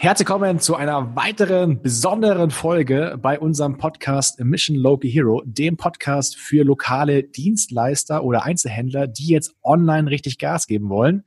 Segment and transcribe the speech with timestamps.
[0.00, 6.36] Herzlich willkommen zu einer weiteren besonderen Folge bei unserem Podcast Mission Local Hero, dem Podcast
[6.36, 11.24] für lokale Dienstleister oder Einzelhändler, die jetzt online richtig Gas geben wollen.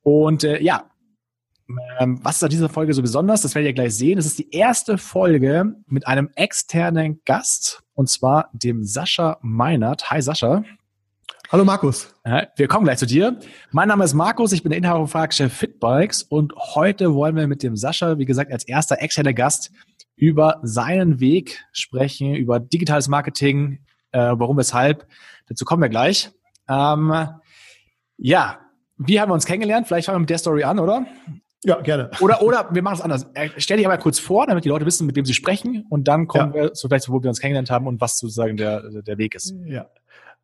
[0.00, 0.90] Und äh, ja,
[1.98, 3.42] ähm, was ist an dieser Folge so besonders?
[3.42, 4.18] Das werdet ihr gleich sehen.
[4.18, 10.10] Es ist die erste Folge mit einem externen Gast und zwar dem Sascha Meinert.
[10.10, 10.64] Hi Sascha.
[11.52, 12.14] Hallo Markus.
[12.54, 13.36] Wir kommen gleich zu dir.
[13.72, 17.48] Mein Name ist Markus, ich bin der Inhaber und Fahrgeschäft Fitbikes und heute wollen wir
[17.48, 19.72] mit dem Sascha, wie gesagt, als erster externer Gast
[20.14, 23.80] über seinen Weg sprechen, über digitales Marketing,
[24.12, 25.08] äh, warum, weshalb.
[25.48, 26.30] Dazu kommen wir gleich.
[26.68, 27.12] Ähm,
[28.16, 28.60] ja,
[28.98, 29.88] wie haben wir uns kennengelernt?
[29.88, 31.04] Vielleicht fangen wir mit der Story an, oder?
[31.64, 32.12] Ja, gerne.
[32.20, 33.26] Oder, oder wir machen es anders.
[33.34, 36.06] Äh, stell dich aber kurz vor, damit die Leute wissen, mit wem sie sprechen und
[36.06, 36.62] dann kommen ja.
[36.62, 39.52] wir so vielleicht, wo wir uns kennengelernt haben und was sozusagen der, der Weg ist.
[39.66, 39.88] Ja.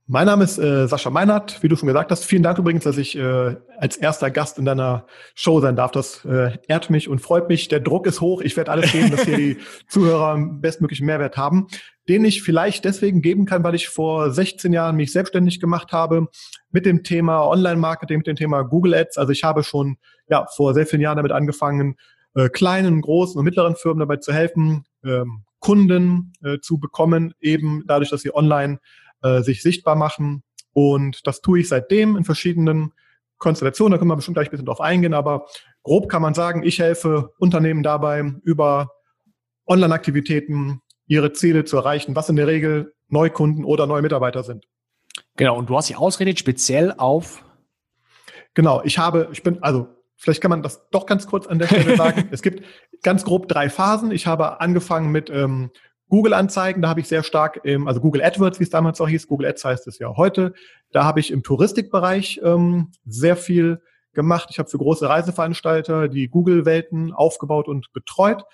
[0.09, 2.25] Mein Name ist äh, Sascha Meinert, wie du schon gesagt hast.
[2.25, 5.05] Vielen Dank übrigens, dass ich äh, als erster Gast in deiner
[5.35, 5.91] Show sein darf.
[5.91, 7.67] Das äh, ehrt mich und freut mich.
[7.67, 8.41] Der Druck ist hoch.
[8.41, 9.57] Ich werde alles geben, dass hier die
[9.89, 11.67] Zuhörer bestmöglichen Mehrwert haben,
[12.09, 16.29] den ich vielleicht deswegen geben kann, weil ich vor 16 Jahren mich selbstständig gemacht habe
[16.71, 19.19] mit dem Thema Online-Marketing, mit dem Thema Google Ads.
[19.19, 19.97] Also ich habe schon
[20.29, 21.97] ja vor sehr vielen Jahren damit angefangen,
[22.37, 27.83] äh, kleinen, großen und mittleren Firmen dabei zu helfen, ähm, Kunden äh, zu bekommen, eben
[27.89, 28.79] dadurch, dass sie online
[29.23, 30.43] äh, sich sichtbar machen.
[30.73, 32.93] Und das tue ich seitdem in verschiedenen
[33.39, 33.93] Konstellationen.
[33.93, 35.47] Da können wir bestimmt gleich ein bisschen drauf eingehen, aber
[35.83, 38.91] grob kann man sagen, ich helfe Unternehmen dabei, über
[39.67, 44.67] Online-Aktivitäten ihre Ziele zu erreichen, was in der Regel Neukunden oder neue Mitarbeiter sind.
[45.37, 47.45] Genau, und du hast dich ausredet speziell auf.
[48.55, 51.67] Genau, ich habe, ich bin, also vielleicht kann man das doch ganz kurz an der
[51.67, 52.29] Stelle sagen.
[52.33, 52.65] es gibt
[53.03, 54.11] ganz grob drei Phasen.
[54.11, 55.71] Ich habe angefangen mit ähm,
[56.09, 59.27] Google-Anzeigen, da habe ich sehr stark im, also Google AdWords, wie es damals auch hieß,
[59.27, 60.55] Google Ads heißt es ja heute,
[60.93, 63.81] da habe ich im Touristikbereich ähm, sehr viel
[64.13, 64.49] gemacht.
[64.51, 68.45] Ich habe für große Reiseveranstalter die Google-Welten aufgebaut und betreut.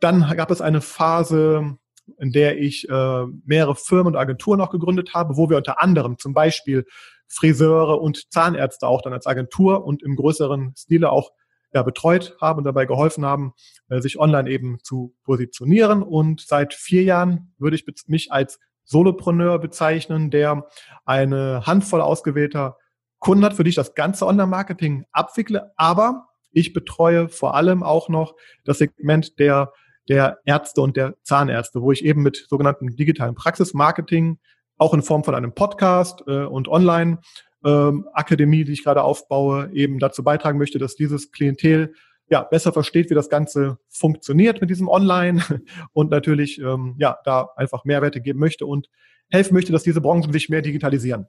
[0.00, 1.76] Dann gab es eine Phase,
[2.18, 6.18] in der ich äh, mehrere Firmen und Agenturen auch gegründet habe, wo wir unter anderem
[6.18, 6.84] zum Beispiel
[7.28, 11.30] Friseure und Zahnärzte auch dann als Agentur und im größeren Stile auch
[11.74, 13.52] ja, betreut haben und dabei geholfen haben,
[13.88, 16.02] äh, sich online eben zu positionieren.
[16.02, 20.68] Und seit vier Jahren würde ich mich als Solopreneur bezeichnen, der
[21.04, 22.76] eine Handvoll ausgewählter
[23.18, 25.72] Kunden hat, für die ich das ganze Online-Marketing abwickle.
[25.76, 28.34] Aber ich betreue vor allem auch noch
[28.64, 29.72] das Segment der,
[30.08, 34.38] der Ärzte und der Zahnärzte, wo ich eben mit sogenannten digitalen Praxismarketing
[34.76, 37.18] auch in Form von einem Podcast äh, und online
[37.64, 41.94] ähm, Akademie, die ich gerade aufbaue, eben dazu beitragen möchte, dass dieses Klientel
[42.30, 45.42] ja besser versteht, wie das Ganze funktioniert mit diesem Online
[45.92, 48.88] und natürlich ähm, ja da einfach Mehrwerte geben möchte und
[49.30, 51.26] helfen möchte, dass diese Branchen sich mehr digitalisieren.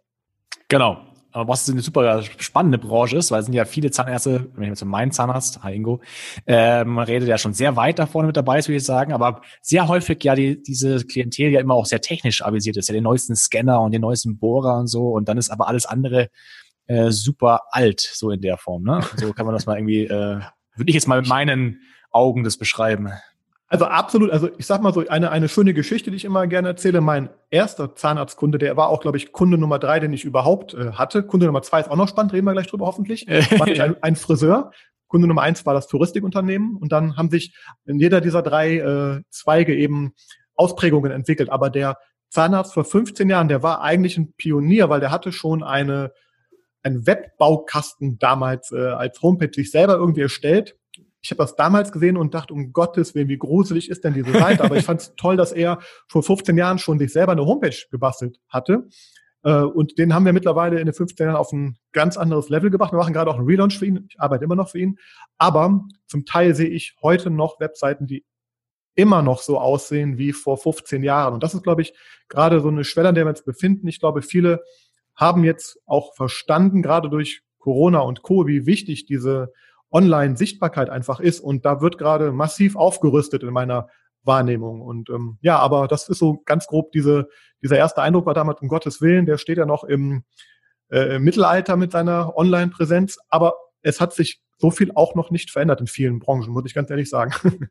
[0.68, 4.70] Genau was eine super spannende Branche ist, weil es sind ja viele Zahnärzte, wenn ich
[4.70, 6.02] jetzt mit meinem Zahnarzt, hi Ingo,
[6.48, 9.42] ähm, redet ja schon sehr weit da vorne mit dabei ist, würde ich sagen, aber
[9.62, 13.04] sehr häufig ja die, diese Klientel ja immer auch sehr technisch avisiert ist, ja den
[13.04, 16.30] neuesten Scanner und den neuesten Bohrer und so und dann ist aber alles andere
[16.88, 19.02] äh, super alt, so in der Form, ne?
[19.18, 20.40] So kann man das mal irgendwie, äh,
[20.76, 21.82] würde ich jetzt mal mit meinen
[22.12, 23.12] Augen das beschreiben.
[23.68, 26.68] Also absolut, also ich sag mal so, eine, eine schöne Geschichte, die ich immer gerne
[26.68, 27.02] erzähle.
[27.02, 30.92] Mein erster Zahnarztkunde, der war auch, glaube ich, Kunde Nummer drei, den ich überhaupt äh,
[30.92, 31.24] hatte.
[31.24, 33.26] Kunde Nummer zwei ist auch noch spannend, reden wir gleich drüber hoffentlich.
[33.28, 34.72] War ein, ein Friseur.
[35.08, 37.56] Kunde Nummer eins war das Touristikunternehmen und dann haben sich
[37.86, 40.14] in jeder dieser drei äh, Zweige eben
[40.56, 41.50] Ausprägungen entwickelt.
[41.50, 41.98] Aber der
[42.30, 46.12] Zahnarzt vor 15 Jahren, der war eigentlich ein Pionier, weil der hatte schon eine,
[46.84, 50.76] einen Webbaukasten damals äh, als Homepage sich selber irgendwie erstellt
[51.26, 54.32] ich habe das damals gesehen und dachte, um Gottes Willen, wie gruselig ist denn diese
[54.32, 54.64] Seite?
[54.64, 57.76] Aber ich fand es toll, dass er vor 15 Jahren schon sich selber eine Homepage
[57.90, 58.88] gebastelt hatte.
[59.42, 62.70] Äh, und den haben wir mittlerweile in den 15 Jahren auf ein ganz anderes Level
[62.70, 62.94] gebracht.
[62.94, 64.06] Wir machen gerade auch einen Relaunch für ihn.
[64.08, 65.00] Ich arbeite immer noch für ihn.
[65.40, 68.24] Aber zum Teil sehe ich heute noch Webseiten, die
[68.94, 71.34] immer noch so aussehen wie vor 15 Jahren.
[71.34, 71.96] Und das ist, glaube ich,
[72.30, 73.88] gerade so eine Schwelle, an der wir uns befinden.
[73.88, 74.64] Ich glaube, viele
[75.16, 79.52] haben jetzt auch verstanden, gerade durch Corona und Co., wie wichtig diese
[79.96, 81.40] Online-Sichtbarkeit einfach ist.
[81.40, 83.88] Und da wird gerade massiv aufgerüstet in meiner
[84.24, 84.82] Wahrnehmung.
[84.82, 87.30] Und ähm, ja, aber das ist so ganz grob diese,
[87.64, 90.26] dieser erste Eindruck war damals um Gottes Willen, der steht ja noch im,
[90.90, 95.52] äh, im Mittelalter mit seiner Online-Präsenz, aber es hat sich so viel auch noch nicht
[95.52, 97.34] verändert in vielen Branchen, muss ich ganz ehrlich sagen.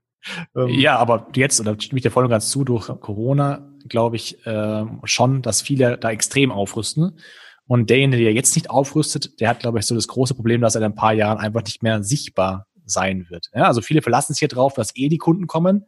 [0.56, 4.16] ähm, ja, aber jetzt, oder stimme ich dir voll und ganz zu, durch Corona glaube
[4.16, 7.18] ich äh, schon, dass viele da extrem aufrüsten.
[7.66, 10.74] Und derjenige, der jetzt nicht aufrüstet, der hat, glaube ich, so das große Problem, dass
[10.74, 13.50] er in ein paar Jahren einfach nicht mehr sichtbar sein wird.
[13.54, 15.86] Ja, also viele verlassen sich hier drauf, dass eh die Kunden kommen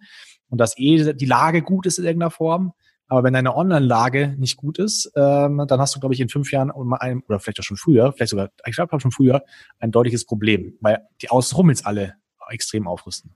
[0.48, 2.72] und dass eh die Lage gut ist in irgendeiner Form.
[3.08, 6.50] Aber wenn deine Online-Lage nicht gut ist, ähm, dann hast du, glaube ich, in fünf
[6.50, 9.44] Jahren oder vielleicht auch schon früher, vielleicht sogar, ich glaube schon früher,
[9.78, 12.14] ein deutliches Problem, weil die Außenrum jetzt alle
[12.48, 13.34] extrem aufrüsten.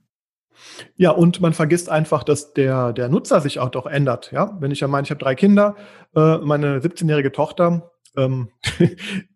[0.96, 4.30] Ja, und man vergisst einfach, dass der, der Nutzer sich auch doch ändert.
[4.32, 5.76] Ja, wenn ich ja meine, ich habe drei Kinder,
[6.14, 8.50] äh, meine 17-jährige Tochter, ähm,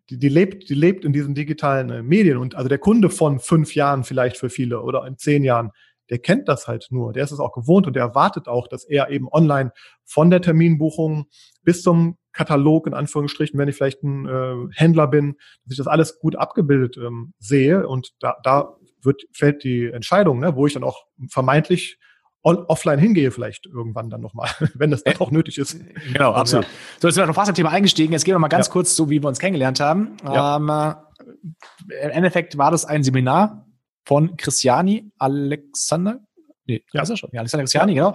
[0.09, 3.39] die, die, lebt, die lebt in diesen digitalen äh, Medien und also der Kunde von
[3.39, 5.71] fünf Jahren vielleicht für viele oder in zehn Jahren,
[6.09, 8.83] der kennt das halt nur, der ist es auch gewohnt und der erwartet auch, dass
[8.85, 9.71] er eben online
[10.03, 11.25] von der Terminbuchung
[11.63, 15.87] bis zum Katalog, in Anführungsstrichen, wenn ich vielleicht ein äh, Händler bin, dass ich das
[15.87, 17.87] alles gut abgebildet ähm, sehe.
[17.87, 21.97] Und da, da wird, fällt die Entscheidung, ne, wo ich dann auch vermeintlich
[22.45, 25.79] offline hingehe vielleicht irgendwann dann nochmal, wenn das dann auch nötig ist.
[26.13, 26.65] Genau, absolut.
[26.65, 26.71] Ja.
[26.99, 28.13] So, jetzt sind wir noch fast im Thema eingestiegen.
[28.13, 28.73] Jetzt gehen wir mal ganz ja.
[28.73, 30.17] kurz so, wie wir uns kennengelernt haben.
[30.23, 30.57] Ja.
[30.57, 33.65] Ähm, äh, Im Endeffekt war das ein Seminar
[34.05, 36.19] von Christiani Alexander.
[36.65, 37.01] Nee, ja.
[37.01, 37.29] ist er schon.
[37.33, 38.13] Ja, Alexander Christiani, genau.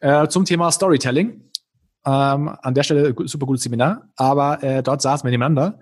[0.00, 1.44] Äh, zum Thema Storytelling.
[2.06, 5.80] Ähm, an der Stelle super gutes Seminar, aber äh, dort saßen wir nebeneinander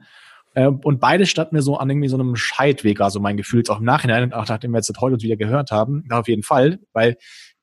[0.56, 3.70] äh, und beide standen mir so an irgendwie so einem Scheidweg, also mein Gefühl jetzt
[3.70, 6.80] auch im Nachhinein, auch nachdem wir jetzt heute uns wieder gehört haben, auf jeden Fall,
[6.94, 7.16] weil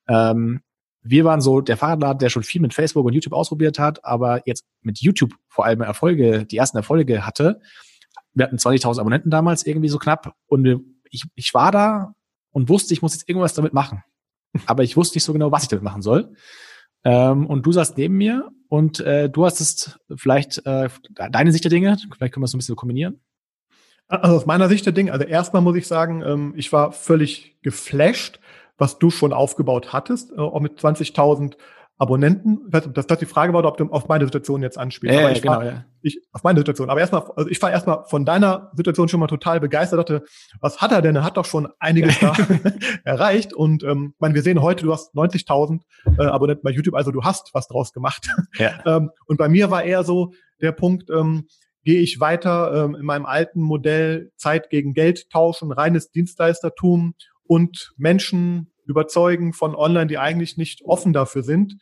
[0.08, 0.60] ähm,
[1.02, 4.42] wir waren so der Fahrradladen, der schon viel mit Facebook und YouTube ausprobiert hat, aber
[4.46, 7.60] jetzt mit YouTube vor allem Erfolge, die ersten Erfolge hatte.
[8.32, 12.14] Wir hatten 20.000 Abonnenten damals irgendwie so knapp und ich, ich war da
[12.50, 14.02] und wusste, ich muss jetzt irgendwas damit machen.
[14.66, 16.34] Aber ich wusste nicht so genau, was ich damit machen soll.
[17.04, 20.88] Ähm, und du saßt neben mir und äh, du hast es vielleicht äh,
[21.30, 23.20] deine Sicht der Dinge, vielleicht können wir es so ein bisschen kombinieren.
[24.06, 27.58] Also aus meiner Sicht der Dinge, also erstmal muss ich sagen, ähm, ich war völlig
[27.62, 28.40] geflasht
[28.76, 31.56] was du schon aufgebaut hattest, äh, auch mit 20.000
[31.96, 32.58] Abonnenten.
[32.68, 35.14] Das, das die Frage war, ob du auf meine Situation jetzt anspielst.
[35.14, 35.84] Ja, ja, genau, war, ja.
[36.02, 36.90] Ich, auf meine Situation.
[36.90, 40.24] Aber erstmal, also ich war erstmal von deiner Situation schon mal total begeistert, dachte,
[40.60, 41.14] was hat er denn?
[41.14, 42.34] Er hat doch schon einiges da
[43.04, 43.54] erreicht.
[43.54, 45.82] Und ähm, meine, wir sehen heute, du hast 90.000
[46.18, 48.28] äh, Abonnenten bei YouTube, also du hast was draus gemacht.
[48.56, 48.72] Ja.
[48.86, 51.48] ähm, und bei mir war eher so der Punkt, ähm,
[51.82, 57.14] gehe ich weiter ähm, in meinem alten Modell Zeit gegen Geld tauschen, reines Dienstleistertum
[57.46, 61.76] und Menschen überzeugen von online, die eigentlich nicht offen dafür sind.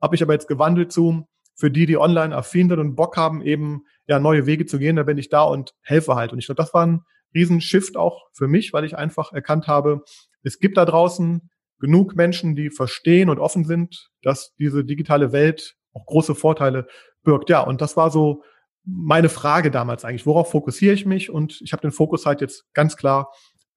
[0.00, 3.42] Habe ich aber jetzt gewandelt zu, für die, die online affin sind und Bock haben,
[3.42, 6.32] eben ja neue Wege zu gehen, da bin ich da und helfe halt.
[6.32, 7.02] Und ich glaube, das war ein
[7.34, 10.02] Riesenshift auch für mich, weil ich einfach erkannt habe,
[10.42, 11.50] es gibt da draußen
[11.80, 16.86] genug Menschen, die verstehen und offen sind, dass diese digitale Welt auch große Vorteile
[17.24, 17.50] birgt.
[17.50, 18.42] Ja, und das war so
[18.84, 20.26] meine Frage damals eigentlich.
[20.26, 21.30] Worauf fokussiere ich mich?
[21.30, 23.32] Und ich habe den Fokus halt jetzt ganz klar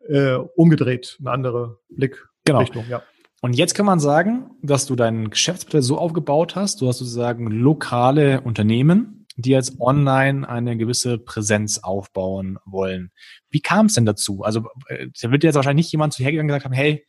[0.08, 2.84] äh, umgedreht, eine andere Blickrichtung.
[2.84, 2.84] Genau.
[2.90, 3.04] Ja.
[3.42, 7.48] Und jetzt kann man sagen, dass du dein Geschäftsmodell so aufgebaut hast, du hast sozusagen
[7.48, 13.12] lokale Unternehmen, die jetzt online eine gewisse Präsenz aufbauen wollen.
[13.50, 14.44] Wie kam es denn dazu?
[14.44, 17.06] Also äh, da wird jetzt wahrscheinlich nicht jemand zu hergegangen und gesagt haben, hey,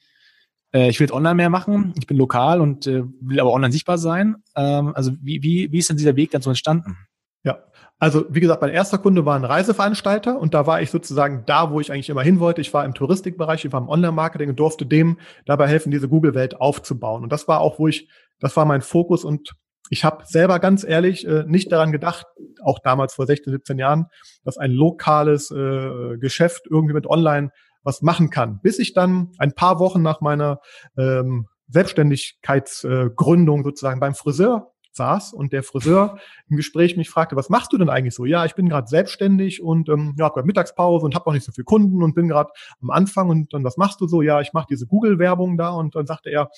[0.73, 3.73] äh, ich will jetzt online mehr machen, ich bin lokal und äh, will aber online
[3.73, 4.37] sichtbar sein.
[4.55, 6.97] Ähm, also wie, wie, wie ist denn dieser Weg so entstanden?
[7.43, 7.65] Ja,
[7.99, 11.71] also wie gesagt, mein erster Kunde war ein Reiseveranstalter und da war ich sozusagen da,
[11.71, 12.61] wo ich eigentlich immer hin wollte.
[12.61, 16.61] Ich war im Touristikbereich, ich war im Online-Marketing und durfte dem dabei helfen, diese Google-Welt
[16.61, 17.23] aufzubauen.
[17.23, 18.09] Und das war auch, wo ich,
[18.41, 19.55] das war mein Fokus und
[19.91, 22.27] ich habe selber ganz ehrlich äh, nicht daran gedacht,
[22.63, 24.07] auch damals vor 16, 17 Jahren,
[24.45, 27.51] dass ein lokales äh, Geschäft irgendwie mit Online
[27.83, 28.61] was machen kann.
[28.63, 30.61] Bis ich dann ein paar Wochen nach meiner
[30.97, 37.73] ähm, Selbstständigkeitsgründung sozusagen beim Friseur saß und der Friseur im Gespräch mich fragte, was machst
[37.73, 38.25] du denn eigentlich so?
[38.25, 41.45] Ja, ich bin gerade selbstständig und ähm, ja, habe gerade Mittagspause und habe noch nicht
[41.45, 42.51] so viele Kunden und bin gerade
[42.83, 44.23] am Anfang und dann was machst du so?
[44.23, 46.51] Ja, ich mache diese Google-Werbung da und dann sagte er,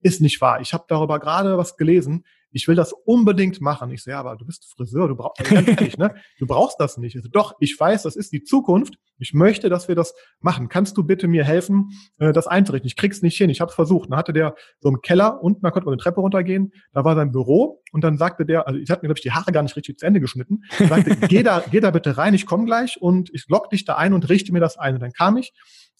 [0.00, 0.60] ist nicht wahr.
[0.60, 3.90] Ich habe darüber gerade was gelesen ich will das unbedingt machen.
[3.90, 6.14] Ich so, ja, aber du bist Friseur, du brauchst, also ehrlich, ne?
[6.38, 7.20] Du brauchst das nicht.
[7.22, 8.94] So, doch, ich weiß, das ist die Zukunft.
[9.18, 10.68] Ich möchte, dass wir das machen.
[10.68, 12.86] Kannst du bitte mir helfen, äh, das einzurichten?
[12.86, 13.50] Ich krieg's nicht hin.
[13.50, 14.10] Ich habe es versucht.
[14.10, 16.72] Dann hatte der so einen Keller unten, da konnte man eine Treppe runtergehen.
[16.92, 19.32] Da war sein Büro und dann sagte der, also ich hatte mir glaube ich die
[19.32, 20.62] Haare gar nicht richtig zu Ende geschnitten.
[20.78, 22.34] Sagte, geh da, geh da bitte rein.
[22.34, 24.94] Ich komme gleich und ich lock dich da ein und richte mir das ein.
[24.94, 25.52] Und dann kam ich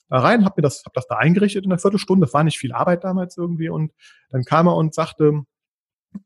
[0.09, 2.27] da rein, habe mir das, hab das da eingerichtet in einer Viertelstunde.
[2.27, 3.69] Das war nicht viel Arbeit damals irgendwie.
[3.69, 3.93] Und
[4.31, 5.43] dann kam er und sagte,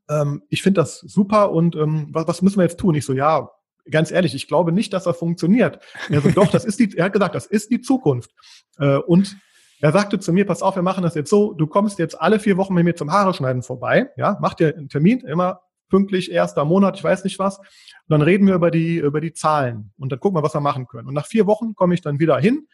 [0.08, 2.94] ähm, ich finde das super und ähm, was, was müssen wir jetzt tun?
[2.94, 3.50] Ich so, ja,
[3.90, 5.80] ganz ehrlich, ich glaube nicht, dass das funktioniert.
[6.08, 8.30] Er so, doch, das ist die, er hat gesagt, das ist die Zukunft.
[8.78, 9.36] Äh, und
[9.80, 12.38] er sagte zu mir, pass auf, wir machen das jetzt so, du kommst jetzt alle
[12.38, 16.30] vier Wochen mit mir zum Haare schneiden vorbei, ja, mach dir einen Termin, immer pünktlich,
[16.30, 17.58] erster Monat, ich weiß nicht was.
[17.58, 17.66] Und
[18.08, 20.86] dann reden wir über die, über die Zahlen und dann gucken wir, was wir machen
[20.86, 21.08] können.
[21.08, 22.66] Und nach vier Wochen komme ich dann wieder hin.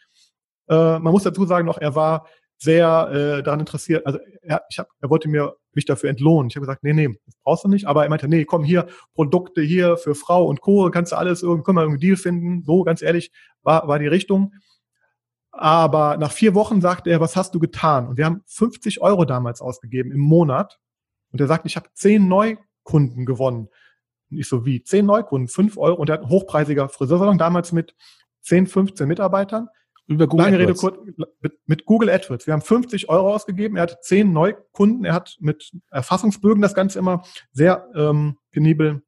[0.69, 2.27] Äh, man muss dazu sagen noch, er war
[2.59, 4.05] sehr äh, daran interessiert.
[4.05, 6.49] Also er, ich hab, er wollte mir mich dafür entlohnen.
[6.49, 7.87] Ich habe gesagt, nee, nee, das brauchst du nicht.
[7.87, 10.89] Aber er meinte, nee, komm hier, Produkte hier für Frau und Co.
[10.91, 12.63] Kannst du alles irgendwie, können wir irgendwie Deal finden.
[12.65, 13.31] So, ganz ehrlich,
[13.63, 14.53] war, war die Richtung.
[15.51, 18.07] Aber nach vier Wochen sagte er, was hast du getan?
[18.07, 20.79] Und wir haben 50 Euro damals ausgegeben im Monat.
[21.31, 23.69] Und er sagt, ich habe zehn Neukunden gewonnen.
[24.31, 24.83] Ich so, wie?
[24.83, 25.95] Zehn Neukunden, fünf Euro.
[25.95, 27.95] Und er hat ein hochpreisiger Friseursalon damals mit
[28.41, 29.69] 10, 15 Mitarbeitern.
[30.09, 30.83] Über Google Lange AdWords.
[30.83, 32.47] Rede kurz, mit, mit, Google AdWords.
[32.47, 33.77] Wir haben 50 Euro ausgegeben.
[33.77, 35.05] Er hat zehn Neukunden.
[35.05, 39.03] Er hat mit Erfassungsbögen das Ganze immer sehr ähm, penibel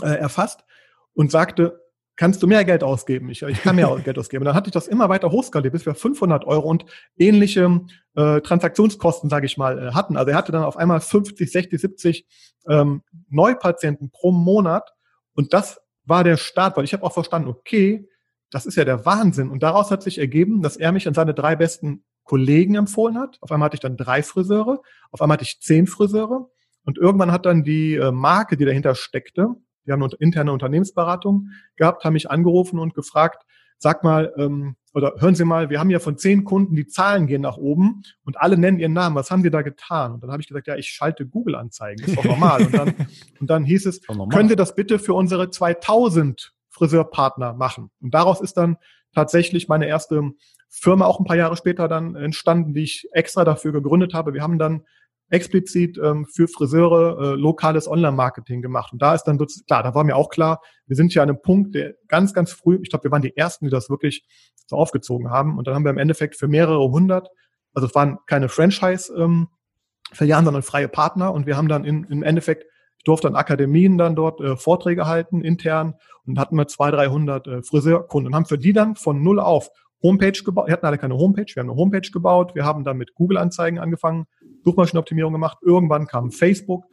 [0.00, 0.64] äh, erfasst
[1.12, 1.82] und sagte,
[2.16, 3.28] kannst du mehr Geld ausgeben?
[3.28, 4.40] Ich, ich kann mehr Geld ausgeben.
[4.40, 6.86] Und dann hatte ich das immer weiter hochskaliert, bis wir 500 Euro und
[7.18, 7.82] ähnliche
[8.14, 10.16] äh, Transaktionskosten, sage ich mal, äh, hatten.
[10.16, 12.26] Also er hatte dann auf einmal 50, 60, 70
[12.70, 14.94] ähm, Neupatienten pro Monat.
[15.34, 18.08] Und das war der Start, weil ich habe auch verstanden, okay,
[18.52, 19.50] das ist ja der Wahnsinn.
[19.50, 23.38] Und daraus hat sich ergeben, dass er mich an seine drei besten Kollegen empfohlen hat.
[23.40, 24.80] Auf einmal hatte ich dann drei Friseure,
[25.10, 26.50] auf einmal hatte ich zehn Friseure.
[26.84, 29.48] Und irgendwann hat dann die äh, Marke, die dahinter steckte,
[29.86, 33.44] die haben eine interne Unternehmensberatung gehabt, haben mich angerufen und gefragt,
[33.78, 37.26] sag mal, ähm, oder hören Sie mal, wir haben ja von zehn Kunden, die Zahlen
[37.26, 39.16] gehen nach oben und alle nennen ihren Namen.
[39.16, 40.12] Was haben Sie da getan?
[40.12, 42.04] Und dann habe ich gesagt, ja, ich schalte Google-Anzeigen.
[42.04, 42.66] Ist doch normal.
[42.66, 42.94] und, dann,
[43.40, 47.90] und dann hieß es, können Sie das bitte für unsere 2000 Friseurpartner machen.
[48.00, 48.76] Und daraus ist dann
[49.14, 50.22] tatsächlich meine erste
[50.68, 54.32] Firma auch ein paar Jahre später dann entstanden, die ich extra dafür gegründet habe.
[54.32, 54.84] Wir haben dann
[55.28, 58.92] explizit ähm, für Friseure äh, lokales Online-Marketing gemacht.
[58.92, 61.40] Und da ist dann klar, da war mir auch klar, wir sind hier an einem
[61.40, 64.26] Punkt, der ganz, ganz früh, ich glaube, wir waren die Ersten, die das wirklich
[64.66, 65.58] so aufgezogen haben.
[65.58, 67.28] Und dann haben wir im Endeffekt für mehrere hundert,
[67.72, 69.48] also es waren keine Franchise ähm,
[70.14, 71.32] sondern freie Partner.
[71.32, 72.66] Und wir haben dann in, im Endeffekt
[73.02, 75.94] ich durfte an Akademien dann dort äh, Vorträge halten, intern,
[76.24, 79.70] und hatten wir 200, 300 äh, Friseurkunden und haben für die dann von null auf
[80.04, 80.68] Homepage gebaut.
[80.68, 82.54] Wir hatten alle keine Homepage, wir haben eine Homepage gebaut.
[82.54, 84.26] Wir haben dann mit Google-Anzeigen angefangen,
[84.64, 85.58] Suchmaschinenoptimierung gemacht.
[85.62, 86.84] Irgendwann kam Facebook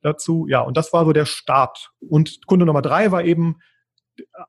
[0.00, 0.46] dazu.
[0.48, 1.92] Ja, und das war so der Start.
[2.00, 3.58] Und Kunde Nummer drei war eben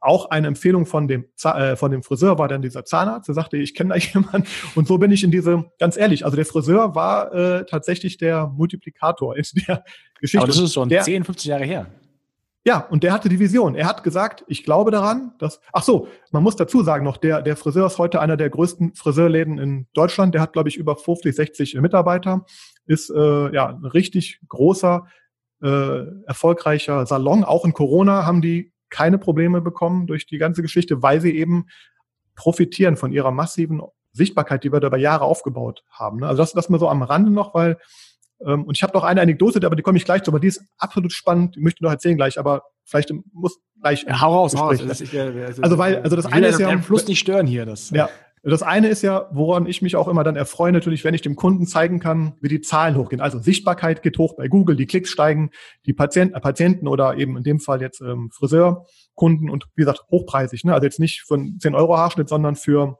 [0.01, 3.57] auch eine Empfehlung von dem, äh, von dem Friseur war dann dieser Zahnarzt, der sagte,
[3.57, 4.47] ich kenne da jemanden.
[4.75, 8.47] Und so bin ich in diese, ganz ehrlich, also der Friseur war äh, tatsächlich der
[8.47, 9.83] Multiplikator in der
[10.19, 10.43] Geschichte.
[10.43, 11.87] Aber das ist schon der, 10, 15 Jahre her.
[12.65, 13.75] Ja, und der hatte die Vision.
[13.75, 17.41] Er hat gesagt, ich glaube daran, dass, ach so, man muss dazu sagen noch, der,
[17.41, 20.33] der Friseur ist heute einer der größten Friseurläden in Deutschland.
[20.33, 22.45] Der hat, glaube ich, über 50, 60 Mitarbeiter,
[22.85, 25.05] ist äh, ja ein richtig großer,
[25.63, 27.43] äh, erfolgreicher Salon.
[27.43, 31.65] Auch in Corona haben die keine Probleme bekommen durch die ganze Geschichte, weil sie eben
[32.35, 33.81] profitieren von ihrer massiven
[34.11, 36.19] Sichtbarkeit, die wir da über Jahre aufgebaut haben.
[36.19, 36.27] Ne?
[36.27, 37.77] Also das, das mal so am Rande noch, weil
[38.45, 40.47] ähm, und ich habe noch eine Anekdote, aber die komme ich gleich zu, aber die
[40.47, 44.05] ist absolut spannend, die möchte ich noch erzählen gleich, aber vielleicht muss gleich.
[44.07, 44.79] Ja, hau raus, hau raus.
[45.61, 46.69] Also, weil, also das eine ist ja.
[46.69, 47.89] Den Fluss nicht stören hier, das.
[47.89, 48.09] Ja.
[48.45, 51.37] Das eine ist ja, woran ich mich auch immer dann erfreue, natürlich, wenn ich dem
[51.37, 53.21] Kunden zeigen kann, wie die Zahlen hochgehen.
[53.21, 55.51] Also Sichtbarkeit geht hoch bei Google, die Klicks steigen,
[55.85, 60.01] die Patienten, äh, Patienten oder eben in dem Fall jetzt ähm, Friseurkunden und wie gesagt,
[60.11, 60.65] hochpreisig.
[60.65, 60.73] Ne?
[60.73, 62.99] Also jetzt nicht von 10 Euro Haarschnitt, sondern für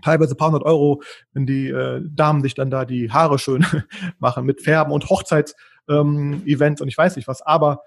[0.00, 3.66] teilweise paar hundert Euro, wenn die äh, Damen sich dann da die Haare schön
[4.20, 7.42] machen mit Färben und Hochzeits-Events ähm, und ich weiß nicht was.
[7.42, 7.82] Aber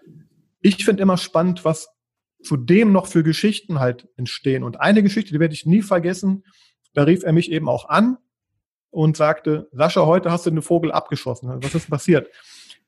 [0.59, 1.87] ich finde immer spannend, was
[2.43, 4.63] zudem noch für Geschichten halt entstehen.
[4.63, 6.43] Und eine Geschichte, die werde ich nie vergessen,
[6.93, 8.17] da rief er mich eben auch an
[8.89, 11.63] und sagte, Sascha, heute hast du den Vogel abgeschossen.
[11.63, 12.27] Was ist passiert?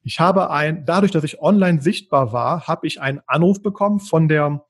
[0.04, 4.28] Ich habe ein, dadurch, dass ich online sichtbar war, habe ich einen Anruf bekommen von
[4.28, 4.66] der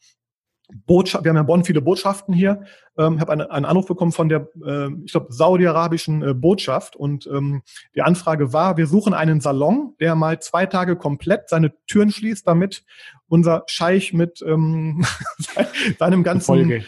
[0.86, 2.64] Botschaft, wir haben ja in Bonn viele Botschaften hier,
[2.98, 7.28] ähm, habe einen, einen Anruf bekommen von der, äh, ich glaube, saudi-arabischen äh, Botschaft und
[7.28, 7.64] ähm,
[7.96, 12.48] die Anfrage war, wir suchen einen Salon, der mal zwei Tage komplett seine Türen schließt,
[12.48, 12.84] damit
[13.28, 15.06] unser Scheich mit ähm,
[16.00, 16.86] seinem ganzen Gefolge.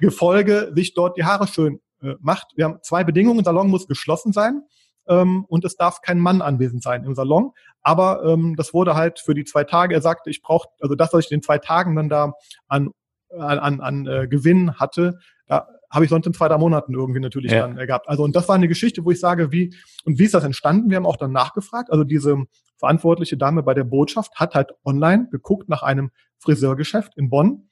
[0.00, 2.48] Gefolge sich dort die Haare schön äh, macht.
[2.56, 4.62] Wir haben zwei Bedingungen, Salon muss geschlossen sein
[5.08, 7.52] ähm, und es darf kein Mann anwesend sein im Salon.
[7.82, 11.12] Aber ähm, das wurde halt für die zwei Tage, er sagte, ich brauche, also das,
[11.12, 12.32] was ich in den zwei Tagen dann da
[12.68, 12.90] an
[13.36, 17.52] an, an, äh, Gewinn hatte, da habe ich sonst in zwei, drei Monaten irgendwie natürlich
[17.52, 17.66] ja.
[17.66, 18.08] dann äh, gehabt.
[18.08, 20.90] Also und das war eine Geschichte, wo ich sage, wie und wie ist das entstanden?
[20.90, 21.90] Wir haben auch dann nachgefragt.
[21.90, 22.44] Also diese
[22.78, 27.68] verantwortliche Dame bei der Botschaft hat halt online geguckt nach einem Friseurgeschäft in Bonn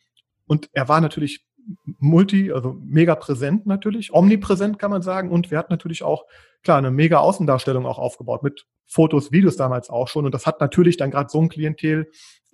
[0.46, 1.46] und er war natürlich
[1.84, 6.24] multi, also mega präsent natürlich, omnipräsent kann man sagen und wir hatten natürlich auch
[6.62, 10.60] klar eine mega Außendarstellung auch aufgebaut mit Fotos, Videos damals auch schon und das hat
[10.60, 12.10] natürlich dann gerade so ein Klientel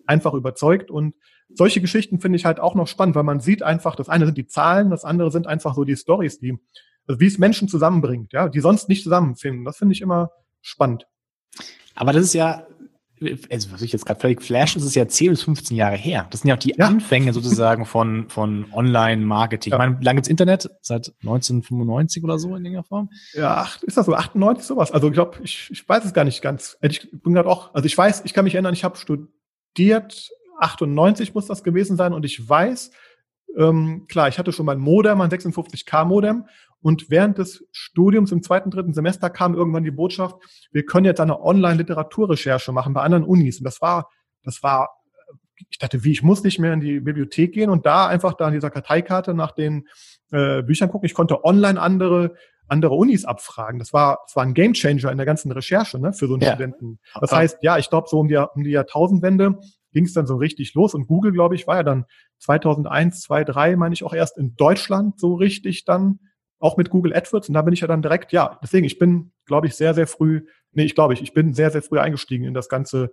[0.07, 1.15] einfach überzeugt und
[1.53, 4.39] solche Geschichten finde ich halt auch noch spannend, weil man sieht einfach, das eine sind
[4.39, 6.59] die Zahlen, das andere sind einfach so die Stories, die,
[7.07, 9.65] also wie es Menschen zusammenbringt, ja, die sonst nicht zusammenfinden.
[9.65, 10.31] Das finde ich immer
[10.63, 11.07] spannend.
[11.95, 12.67] Aber das ist ja,
[13.51, 16.27] also was ich jetzt gerade völlig flash, das ist ja 10 bis 15 Jahre her.
[16.31, 16.87] Das sind ja auch die ja.
[16.87, 19.71] Anfänge sozusagen von, von Online-Marketing.
[19.71, 19.77] Ja.
[19.77, 20.71] Ich meine, wie lange gibt's Internet?
[20.81, 23.11] Seit 1995 oder so in irgendeiner Form?
[23.35, 24.15] Ja, ist das so?
[24.15, 24.91] 98 sowas?
[24.91, 26.77] Also ich glaube, ich, ich weiß es gar nicht ganz.
[26.83, 29.29] Ich bin gerade auch, also ich weiß, ich kann mich erinnern, ich habe studiert
[30.59, 32.91] 98 muss das gewesen sein und ich weiß,
[33.57, 36.47] ähm, klar, ich hatte schon mein Modem, mein 56K Modem
[36.81, 40.37] und während des Studiums im zweiten, dritten Semester kam irgendwann die Botschaft,
[40.73, 44.11] wir können jetzt eine Online-Literaturrecherche machen bei anderen Unis und das war,
[44.43, 44.91] das war
[45.71, 48.47] ich dachte, wie, ich muss nicht mehr in die Bibliothek gehen und da einfach da
[48.47, 49.89] an dieser Karteikarte nach den
[50.31, 51.07] äh, Büchern gucken.
[51.07, 52.35] Ich konnte online andere
[52.69, 53.79] andere Unis abfragen.
[53.79, 56.53] Das war, das war ein Gamechanger in der ganzen Recherche ne, für so einen ja.
[56.53, 56.99] Studenten.
[57.21, 59.59] Das heißt, ja, ich glaube, so um die, um die Jahrtausendwende
[59.93, 60.95] ging es dann so richtig los.
[60.95, 62.05] Und Google, glaube ich, war ja dann
[62.39, 66.19] 2001, 2003, meine ich, auch erst in Deutschland so richtig dann,
[66.59, 67.49] auch mit Google AdWords.
[67.49, 70.07] Und da bin ich ja dann direkt, ja, deswegen, ich bin, glaube ich, sehr, sehr
[70.07, 73.13] früh, nee, ich glaube ich, ich bin sehr, sehr früh eingestiegen in das ganze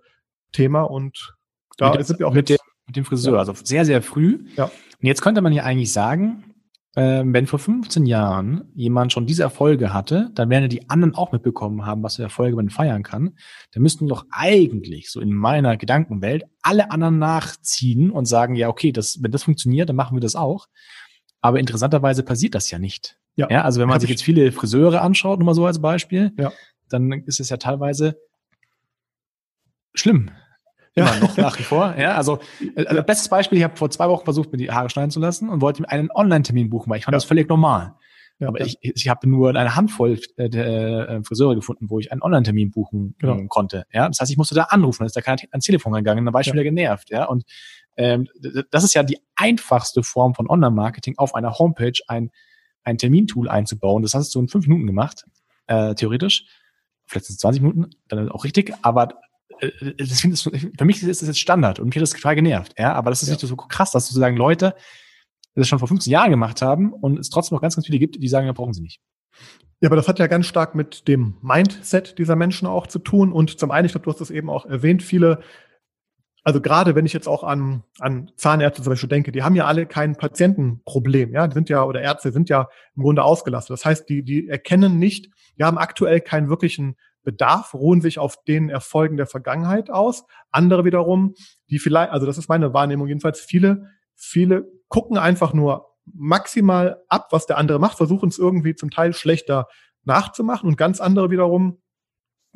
[0.51, 1.35] Thema und
[1.77, 3.39] da mit, sind wir auch mit, dem, mit dem Friseur, ja.
[3.39, 4.45] also sehr, sehr früh.
[4.55, 4.65] Ja.
[4.65, 6.50] Und jetzt könnte man ja eigentlich sagen,
[6.95, 11.15] äh, wenn vor 15 Jahren jemand schon diese Erfolge hatte, dann werden ja die anderen
[11.15, 13.37] auch mitbekommen haben, was für Erfolge man feiern kann.
[13.71, 18.91] Dann müssten doch eigentlich, so in meiner Gedankenwelt, alle anderen nachziehen und sagen, ja, okay,
[18.91, 20.67] das, wenn das funktioniert, dann machen wir das auch.
[21.39, 23.17] Aber interessanterweise passiert das ja nicht.
[23.35, 23.47] Ja.
[23.49, 26.51] ja also wenn man sich jetzt viele Friseure anschaut, nur mal so als Beispiel, ja.
[26.89, 28.17] dann ist es ja teilweise
[29.93, 30.31] schlimm.
[30.95, 31.07] Ja.
[31.07, 31.95] Immer noch nach wie vor.
[31.97, 32.39] Ja, also
[32.75, 35.49] äh, bestes Beispiel, ich habe vor zwei Wochen versucht, mir die Haare schneiden zu lassen
[35.49, 37.17] und wollte mir einen Online-Termin buchen, weil ich fand ja.
[37.17, 37.95] das völlig normal.
[38.39, 42.23] Ja, Aber ich, ich habe nur eine Handvoll äh, äh, Friseure gefunden, wo ich einen
[42.23, 43.37] Online-Termin buchen genau.
[43.37, 43.85] Ähm, konnte.
[43.93, 46.33] Ja, das heißt, ich musste da anrufen, dann ist da keiner ans Telefon gegangen, dann
[46.33, 46.53] war ich ja.
[46.53, 47.11] wieder genervt.
[47.11, 47.43] Ja, und
[47.97, 48.27] ähm,
[48.71, 52.31] das ist ja die einfachste Form von Online-Marketing, auf einer Homepage ein,
[52.83, 54.01] ein Termintool einzubauen.
[54.01, 55.25] Das hast du in fünf Minuten gemacht,
[55.67, 56.45] äh, theoretisch.
[57.05, 58.73] Vielleicht sind es 20 Minuten, dann auch richtig.
[58.81, 59.09] Aber
[59.97, 62.73] das finde ich, für mich ist das jetzt Standard und mich hat das total genervt,
[62.77, 63.35] ja, aber das ist ja.
[63.35, 64.75] nicht so krass, dass sozusagen Leute
[65.55, 68.21] das schon vor 15 Jahren gemacht haben und es trotzdem noch ganz, ganz viele gibt,
[68.21, 69.01] die sagen, ja, brauchen sie nicht.
[69.81, 73.33] Ja, aber das hat ja ganz stark mit dem Mindset dieser Menschen auch zu tun.
[73.33, 75.41] Und zum einen, ich glaube, du hast das eben auch erwähnt, viele,
[76.43, 79.65] also gerade wenn ich jetzt auch an, an Zahnärzte zum Beispiel denke, die haben ja
[79.65, 83.73] alle kein Patientenproblem, ja, die sind ja, oder Ärzte sind ja im Grunde ausgelastet.
[83.73, 88.35] Das heißt, die, die erkennen nicht, die haben aktuell keinen wirklichen Bedarf, ruhen sich auf
[88.47, 90.23] den Erfolgen der Vergangenheit aus.
[90.49, 91.35] Andere wiederum,
[91.69, 97.27] die vielleicht, also das ist meine Wahrnehmung jedenfalls, viele, viele gucken einfach nur maximal ab,
[97.31, 99.67] was der andere macht, versuchen es irgendwie zum Teil schlechter
[100.03, 101.81] nachzumachen und ganz andere wiederum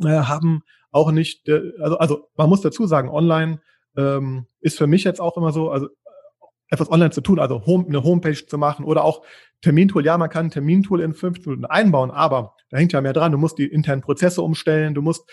[0.01, 3.61] äh, haben auch nicht, äh, also, also man muss dazu sagen, online
[3.95, 5.89] ähm, ist für mich jetzt auch immer so, also
[6.69, 9.23] etwas online zu tun, also home, eine Homepage zu machen oder auch
[9.61, 10.05] Termintool.
[10.05, 13.31] Ja, man kann ein Termintool in fünf Minuten einbauen, aber da hängt ja mehr dran.
[13.31, 15.29] Du musst die internen Prozesse umstellen, du musst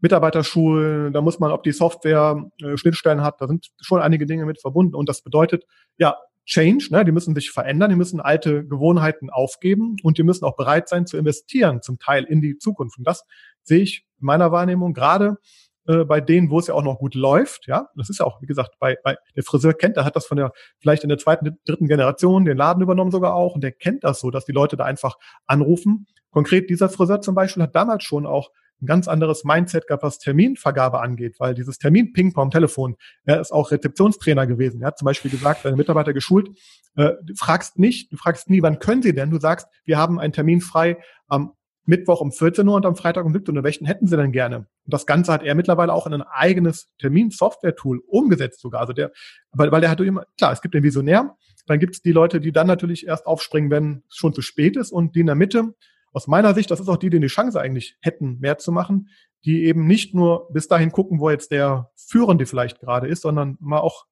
[0.00, 4.26] Mitarbeiter schulen, da muss man, ob die Software äh, Schnittstellen hat, da sind schon einige
[4.26, 5.64] Dinge mit verbunden und das bedeutet,
[5.96, 10.44] ja, Change, ne, die müssen sich verändern, die müssen alte Gewohnheiten aufgeben und die müssen
[10.44, 12.98] auch bereit sein zu investieren, zum Teil in die Zukunft.
[12.98, 13.24] Und das
[13.62, 15.38] sehe ich in meiner Wahrnehmung gerade
[15.86, 17.66] äh, bei denen, wo es ja auch noch gut läuft.
[17.66, 20.26] Ja, das ist ja auch, wie gesagt, bei, bei der Friseur kennt, der hat das
[20.26, 23.72] von der vielleicht in der zweiten, dritten Generation den Laden übernommen sogar auch und der
[23.72, 26.06] kennt das so, dass die Leute da einfach anrufen.
[26.30, 28.50] Konkret dieser Friseur zum Beispiel hat damals schon auch
[28.82, 33.70] ein ganz anderes Mindset gehabt, was Terminvergabe angeht, weil dieses Termin-Ping-Pong Telefon, er ist auch
[33.70, 34.82] Rezeptionstrainer gewesen.
[34.82, 36.50] Er hat zum Beispiel gesagt, seine Mitarbeiter geschult,
[36.96, 39.30] äh, du fragst nicht, du fragst nie, wann können sie denn?
[39.30, 41.52] Du sagst, wir haben einen Termin frei am
[41.86, 43.64] Mittwoch um 14 Uhr und am Freitag um 17 Uhr.
[43.64, 44.56] Welchen hätten Sie denn gerne?
[44.56, 48.80] Und das Ganze hat er mittlerweile auch in ein eigenes Termin-Software-Tool umgesetzt sogar.
[48.80, 49.12] Also der,
[49.52, 52.40] weil, weil der hat immer, klar, es gibt den Visionär, dann gibt es die Leute,
[52.40, 55.34] die dann natürlich erst aufspringen, wenn es schon zu spät ist und die in der
[55.34, 55.74] Mitte,
[56.12, 59.10] aus meiner Sicht, das ist auch die, die die Chance eigentlich hätten, mehr zu machen,
[59.44, 63.58] die eben nicht nur bis dahin gucken, wo jetzt der Führende vielleicht gerade ist, sondern
[63.60, 64.06] mal auch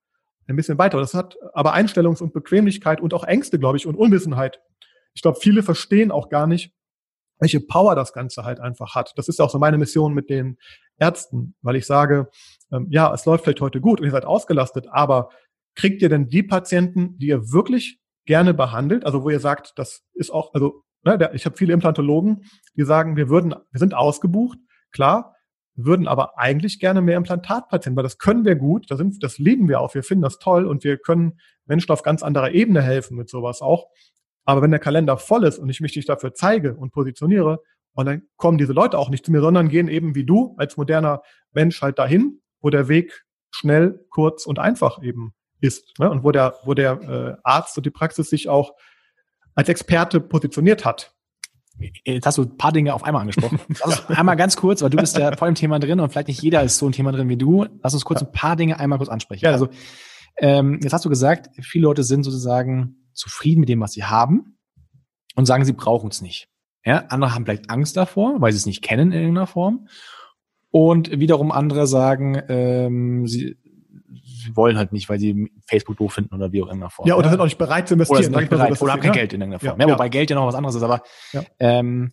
[0.46, 0.98] ein bisschen weiter.
[0.98, 4.60] Das hat aber Einstellungs- und Bequemlichkeit und auch Ängste, glaube ich, und Unwissenheit.
[5.14, 6.74] Ich glaube, viele verstehen auch gar nicht,
[7.38, 9.12] welche Power das Ganze halt einfach hat.
[9.16, 10.56] Das ist auch so meine Mission mit den
[10.98, 12.28] Ärzten, weil ich sage,
[12.72, 15.30] ähm, ja, es läuft vielleicht heute gut und ihr seid ausgelastet, aber
[15.74, 20.02] kriegt ihr denn die Patienten, die ihr wirklich gerne behandelt, also wo ihr sagt, das
[20.14, 22.44] ist auch, also ne, der, ich habe viele Implantologen,
[22.76, 24.58] die sagen, wir würden, wir sind ausgebucht,
[24.92, 25.34] klar,
[25.76, 29.68] würden aber eigentlich gerne mehr Implantatpatienten, weil das können wir gut, das, sind, das lieben
[29.68, 33.16] wir auch, wir finden das toll und wir können Menschen auf ganz anderer Ebene helfen
[33.16, 33.88] mit sowas auch.
[34.44, 37.60] Aber wenn der Kalender voll ist und ich mich nicht dafür zeige und positioniere,
[37.94, 40.76] und dann kommen diese Leute auch nicht zu mir, sondern gehen eben wie du als
[40.76, 45.98] moderner Mensch halt dahin, wo der Weg schnell, kurz und einfach eben ist.
[45.98, 46.10] Ne?
[46.10, 48.72] Und wo der, wo der äh, Arzt und die Praxis sich auch
[49.54, 51.14] als Experte positioniert hat.
[52.04, 53.60] Jetzt hast du ein paar Dinge auf einmal angesprochen.
[53.68, 56.28] Lass uns einmal ganz kurz, weil du bist ja voll im Thema drin und vielleicht
[56.28, 57.66] nicht jeder ist so ein Thema drin wie du.
[57.82, 59.44] Lass uns kurz ein paar Dinge einmal kurz ansprechen.
[59.44, 59.52] Ja.
[59.52, 59.68] Also
[60.36, 64.58] ähm, jetzt hast du gesagt, viele Leute sind sozusagen zufrieden mit dem, was sie haben
[65.34, 66.48] und sagen, sie brauchen es nicht.
[66.84, 69.88] Ja, andere haben vielleicht Angst davor, weil sie es nicht kennen in irgendeiner Form.
[70.70, 73.56] Und wiederum andere sagen, ähm, sie,
[74.24, 77.08] sie wollen halt nicht, weil sie Facebook doof finden oder wie auch immer Form.
[77.08, 77.30] Ja, oder ja.
[77.30, 78.18] sind auch nicht bereit zu investieren.
[78.18, 79.80] Oder, sind nicht bereit, oder haben kein Geld in irgendeiner Form.
[79.80, 80.82] Ja, ja, wobei Geld ja noch was anderes ist.
[80.82, 81.02] Aber
[81.58, 82.12] ähm,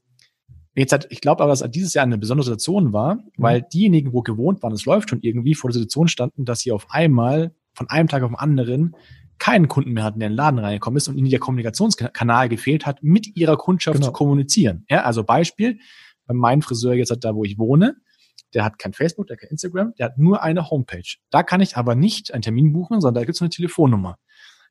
[0.75, 3.21] jetzt hat, ich glaube aber, dass dieses Jahr eine besondere Situation war, mhm.
[3.37, 6.71] weil diejenigen, wo gewohnt waren, es läuft schon irgendwie, vor der Situation standen, dass sie
[6.71, 8.95] auf einmal von einem Tag auf den anderen
[9.41, 12.85] keinen Kunden mehr hatten, der in den Laden reingekommen ist und ihnen der Kommunikationskanal gefehlt
[12.85, 14.05] hat, mit ihrer Kundschaft genau.
[14.05, 14.85] zu kommunizieren.
[14.87, 15.79] Ja, also Beispiel,
[16.27, 17.95] bei meinem Friseur jetzt da, wo ich wohne,
[18.53, 21.17] der hat kein Facebook, der hat kein Instagram, der hat nur eine Homepage.
[21.31, 24.19] Da kann ich aber nicht einen Termin buchen, sondern da gibt es eine Telefonnummer.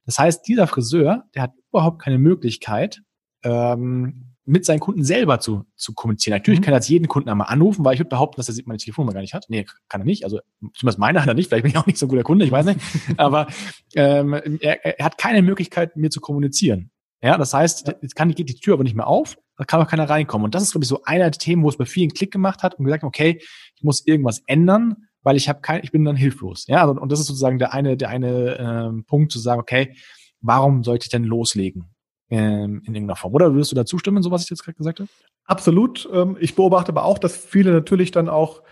[0.06, 3.02] Das heißt, dieser Friseur, der hat überhaupt keine Möglichkeit,
[3.42, 6.36] ähm, mit seinen Kunden selber zu, zu kommunizieren.
[6.36, 6.64] Natürlich mhm.
[6.64, 9.12] kann er jetzt jeden Kunden einmal anrufen, weil ich würde behaupten, dass er meine Telefonnummer
[9.12, 9.46] gar nicht hat.
[9.48, 10.24] Nee, kann er nicht.
[10.24, 10.40] Also
[10.74, 11.48] zumindest meine hat er nicht.
[11.48, 12.80] Vielleicht bin ich auch nicht so ein guter Kunde, ich weiß nicht.
[13.16, 13.46] Aber
[13.94, 16.90] ähm, er, er hat keine Möglichkeit, mir zu kommunizieren.
[17.22, 19.86] Ja, das heißt, jetzt kann, geht die Tür aber nicht mehr auf, da kann auch
[19.86, 20.46] keiner reinkommen.
[20.46, 22.62] Und das ist, glaube ich, so einer der Themen, wo es bei vielen Klick gemacht
[22.62, 23.42] hat und gesagt, okay,
[23.76, 26.66] ich muss irgendwas ändern, weil ich habe kein, ich bin dann hilflos.
[26.66, 29.94] Ja, also, und das ist sozusagen der eine, der eine ähm, Punkt zu sagen, okay,
[30.40, 31.94] warum sollte ich denn loslegen?
[32.30, 33.34] Ähm, in irgendeiner Form.
[33.34, 35.10] Oder würdest du da zustimmen, so was ich jetzt gerade gesagt habe?
[35.46, 36.08] Absolut.
[36.12, 38.62] Ähm, ich beobachte aber auch, dass viele natürlich dann auch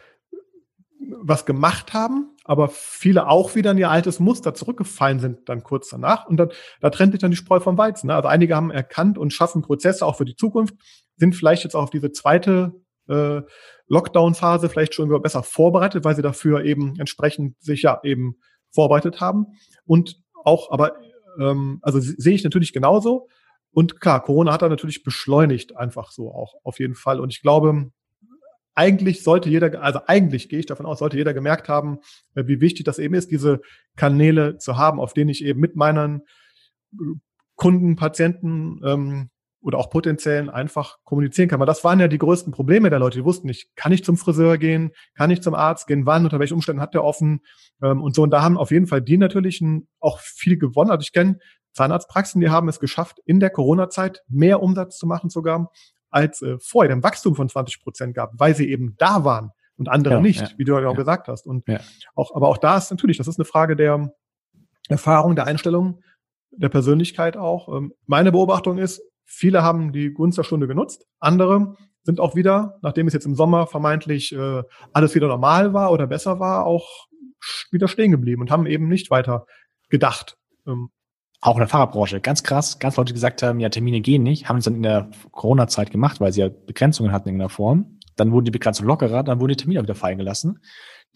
[1.21, 5.88] was gemacht haben, aber viele auch wieder in ihr altes Muster zurückgefallen sind dann kurz
[5.88, 6.27] danach.
[6.27, 8.09] Und dann, da trennt sich dann die Spreu vom Weizen.
[8.09, 8.14] Ne?
[8.14, 10.75] Also einige haben erkannt und schaffen Prozesse auch für die Zukunft,
[11.16, 12.73] sind vielleicht jetzt auch auf diese zweite
[13.09, 13.42] äh,
[13.88, 18.37] Lockdown-Phase vielleicht schon besser vorbereitet, weil sie dafür eben entsprechend sich ja eben
[18.71, 19.47] vorbereitet haben.
[19.85, 20.92] Und auch, aber
[21.40, 23.29] ähm, also sehe ich natürlich genauso.
[23.72, 27.20] Und klar, Corona hat da natürlich beschleunigt einfach so auch auf jeden Fall.
[27.20, 27.90] Und ich glaube,
[28.78, 31.98] eigentlich sollte jeder, also eigentlich gehe ich davon aus, sollte jeder gemerkt haben,
[32.37, 33.61] äh, wie wichtig das eben ist, diese
[33.96, 36.22] Kanäle zu haben, auf denen ich eben mit meinen
[36.92, 37.18] äh,
[37.57, 41.59] Kunden, Patienten ähm, oder auch potenziellen einfach kommunizieren kann.
[41.59, 43.18] Weil das waren ja die größten Probleme der Leute.
[43.18, 46.38] Die wussten nicht, kann ich zum Friseur gehen, kann ich zum Arzt gehen, wann, unter
[46.38, 47.40] welchen Umständen hat der offen
[47.83, 48.22] ähm, und so.
[48.22, 49.61] Und da haben auf jeden Fall die natürlich
[49.98, 50.92] auch viel gewonnen.
[50.92, 51.40] Also ich kenne
[51.79, 55.71] Zahnarztpraxen, die haben es geschafft, in der Corona-Zeit mehr Umsatz zu machen sogar,
[56.11, 59.88] als äh, vorher ein Wachstum von 20 Prozent gab, weil sie eben da waren und
[59.88, 61.47] andere ja, nicht, ja, wie du ja auch gesagt hast.
[61.47, 61.64] Und
[62.17, 64.12] auch, aber auch da ist natürlich, das ist eine Frage der
[64.88, 66.01] Erfahrung, der Einstellung,
[66.51, 67.69] der Persönlichkeit auch.
[67.69, 72.79] Ähm, meine Beobachtung ist, viele haben die Gunst der Stunde genutzt, andere sind auch wieder,
[72.83, 74.62] nachdem es jetzt im Sommer vermeintlich äh,
[74.93, 77.07] alles wieder normal war oder besser war, auch
[77.71, 79.47] wieder stehen geblieben und haben eben nicht weiter
[79.91, 80.38] gedacht.
[80.67, 80.91] Ähm,
[81.40, 84.59] auch in der Fahrradbranche, ganz krass, ganz Leute gesagt haben, ja, Termine gehen nicht, haben
[84.59, 87.98] es dann in der Corona-Zeit gemacht, weil sie ja Begrenzungen hatten in irgendeiner Form.
[88.16, 90.61] Dann wurden die Begrenzungen lockerer, dann wurden die Termine wieder fallen gelassen.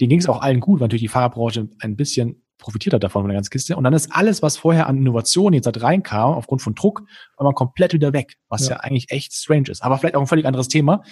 [0.01, 3.23] Denen ging es auch allen gut, weil natürlich die Fahrradbranche ein bisschen profitiert hat davon
[3.23, 3.77] von der ganzen Kiste.
[3.77, 7.03] Und dann ist alles, was vorher an Innovationen jetzt halt reinkam, aufgrund von Druck,
[7.37, 8.77] war man komplett wieder weg, was ja.
[8.77, 9.83] ja eigentlich echt strange ist.
[9.83, 11.03] Aber vielleicht auch ein völlig anderes Thema.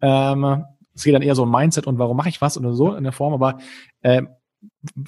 [0.00, 2.94] Ähm, es geht dann eher so um Mindset und warum mache ich was oder so
[2.94, 3.34] in der Form.
[3.34, 3.58] Aber
[4.02, 4.22] äh,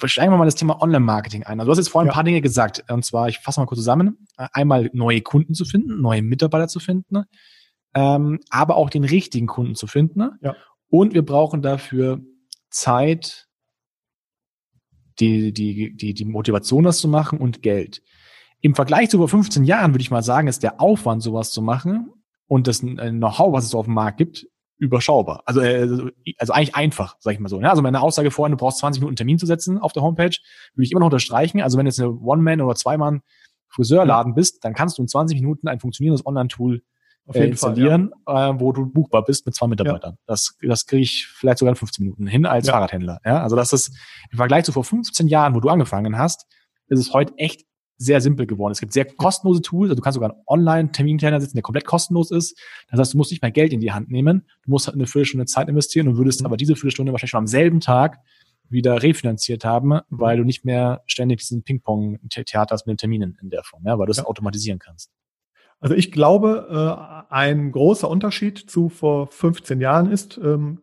[0.05, 1.59] steigen wir mal das Thema Online-Marketing ein.
[1.59, 2.13] Also du hast jetzt vorhin ja.
[2.13, 2.83] ein paar Dinge gesagt.
[2.89, 4.27] Und zwar, ich fasse mal kurz zusammen.
[4.37, 7.23] Einmal neue Kunden zu finden, neue Mitarbeiter zu finden,
[7.93, 10.31] ähm, aber auch den richtigen Kunden zu finden.
[10.41, 10.55] Ja.
[10.89, 12.21] Und wir brauchen dafür
[12.69, 13.47] Zeit,
[15.19, 18.01] die, die, die, die Motivation, das zu machen und Geld.
[18.61, 21.61] Im Vergleich zu vor 15 Jahren würde ich mal sagen, ist der Aufwand, sowas zu
[21.61, 22.11] machen
[22.47, 25.43] und das Know-how, was es auf dem Markt gibt, überschaubar.
[25.45, 27.61] Also, äh, also eigentlich einfach, sag ich mal so.
[27.61, 30.35] Ja, also meine Aussage vorhin, du brauchst 20 Minuten Termin zu setzen auf der Homepage,
[30.73, 31.61] würde ich immer noch unterstreichen.
[31.61, 33.21] Also wenn du jetzt eine One-Man- oder Zwei-Mann
[33.69, 36.81] Friseurladen bist, dann kannst du in 20 Minuten ein funktionierendes Online-Tool
[37.33, 38.49] äh, installieren, Fall, ja.
[38.51, 40.13] äh, wo du buchbar bist mit zwei Mitarbeitern.
[40.13, 40.19] Ja.
[40.27, 42.73] Das, das kriege ich vielleicht sogar in 15 Minuten hin als ja.
[42.73, 43.19] Fahrradhändler.
[43.25, 43.95] Ja, also das ist
[44.31, 46.45] im Vergleich zu vor 15 Jahren, wo du angefangen hast,
[46.87, 47.65] ist es heute echt
[47.97, 48.71] sehr simpel geworden.
[48.71, 52.31] Es gibt sehr kostenlose Tools, also du kannst sogar einen Online-Terminkalender setzen, der komplett kostenlos
[52.31, 52.59] ist.
[52.89, 55.07] Das heißt, du musst nicht mehr Geld in die Hand nehmen, du musst halt eine
[55.07, 56.47] Viertelstunde Zeit investieren und würdest mhm.
[56.47, 58.19] aber diese Viertelstunde wahrscheinlich schon am selben Tag
[58.69, 63.49] wieder refinanziert haben, weil du nicht mehr ständig diesen Ping-Pong-Theater hast mit den Terminen in
[63.49, 64.25] der Form, ja, weil du es ja.
[64.25, 65.11] automatisieren kannst.
[65.79, 70.81] Also ich glaube, äh, ein großer Unterschied zu vor 15 Jahren ist, ähm,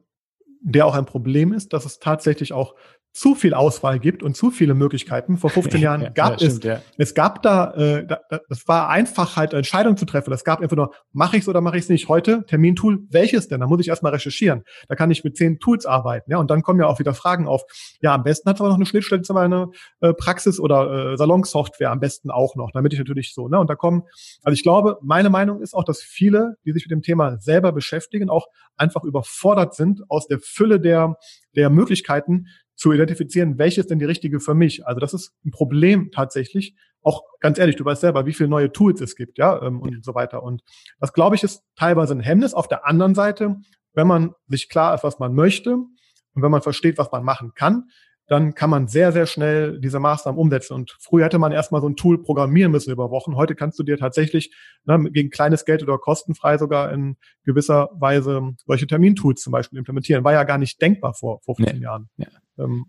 [0.60, 2.76] der auch ein Problem ist, dass es tatsächlich auch
[3.12, 5.36] zu viel Auswahl gibt und zu viele Möglichkeiten.
[5.36, 6.82] Vor 15 Jahren ja, gab ja, es, stimmt, ja.
[6.96, 10.32] es gab da, äh, da, das war einfach halt Entscheidungen zu treffen.
[10.32, 12.08] Es gab einfach nur, mache ich es oder mache ich es nicht.
[12.08, 13.60] Heute Termintool, welches denn?
[13.60, 14.64] Da muss ich erstmal recherchieren.
[14.88, 16.30] Da kann ich mit zehn Tools arbeiten.
[16.30, 17.62] Ja, und dann kommen ja auch wieder Fragen auf.
[18.00, 19.70] Ja, am besten hat es aber noch eine Schnittstelle zu meiner
[20.00, 23.48] äh, Praxis oder äh, Salonsoftware am besten auch noch, damit ich natürlich so.
[23.48, 24.04] Ne, und da kommen,
[24.42, 27.72] also ich glaube, meine Meinung ist auch, dass viele, die sich mit dem Thema selber
[27.72, 28.46] beschäftigen, auch
[28.76, 31.16] einfach überfordert sind aus der Fülle der
[31.54, 34.86] der Möglichkeiten, zu identifizieren, welches denn die richtige für mich.
[34.86, 36.74] Also das ist ein Problem tatsächlich.
[37.02, 40.04] Auch ganz ehrlich, du weißt selber, wie viele neue Tools es gibt, ja, ähm, und
[40.04, 40.42] so weiter.
[40.42, 40.62] Und
[41.00, 42.54] das, glaube ich, ist teilweise ein Hemmnis.
[42.54, 43.56] Auf der anderen Seite,
[43.92, 47.52] wenn man sich klar ist, was man möchte und wenn man versteht, was man machen
[47.54, 47.88] kann,
[48.32, 50.74] dann kann man sehr, sehr schnell diese Maßnahmen umsetzen.
[50.74, 53.36] Und früher hätte man erstmal so ein Tool programmieren müssen über Wochen.
[53.36, 54.54] Heute kannst du dir tatsächlich
[54.84, 60.24] ne, gegen kleines Geld oder kostenfrei sogar in gewisser Weise solche Termintools zum Beispiel implementieren.
[60.24, 61.82] War ja gar nicht denkbar vor 15 nee.
[61.82, 62.08] Jahren.
[62.16, 62.28] Ja.
[62.58, 62.86] Ähm,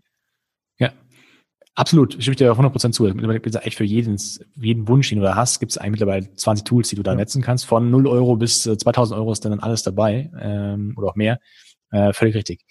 [0.78, 0.92] ja.
[1.76, 3.06] Absolut, ich stimme dir 100% zu.
[3.06, 4.16] Echt für jeden,
[4.54, 7.12] jeden Wunsch, den du da hast, gibt es eigentlich mittlerweile 20 Tools, die du da
[7.12, 7.16] ja.
[7.16, 7.66] netzen kannst.
[7.66, 11.40] Von 0 Euro bis 2000 Euro ist dann alles dabei ähm, oder auch mehr.
[11.90, 12.64] Äh, völlig richtig.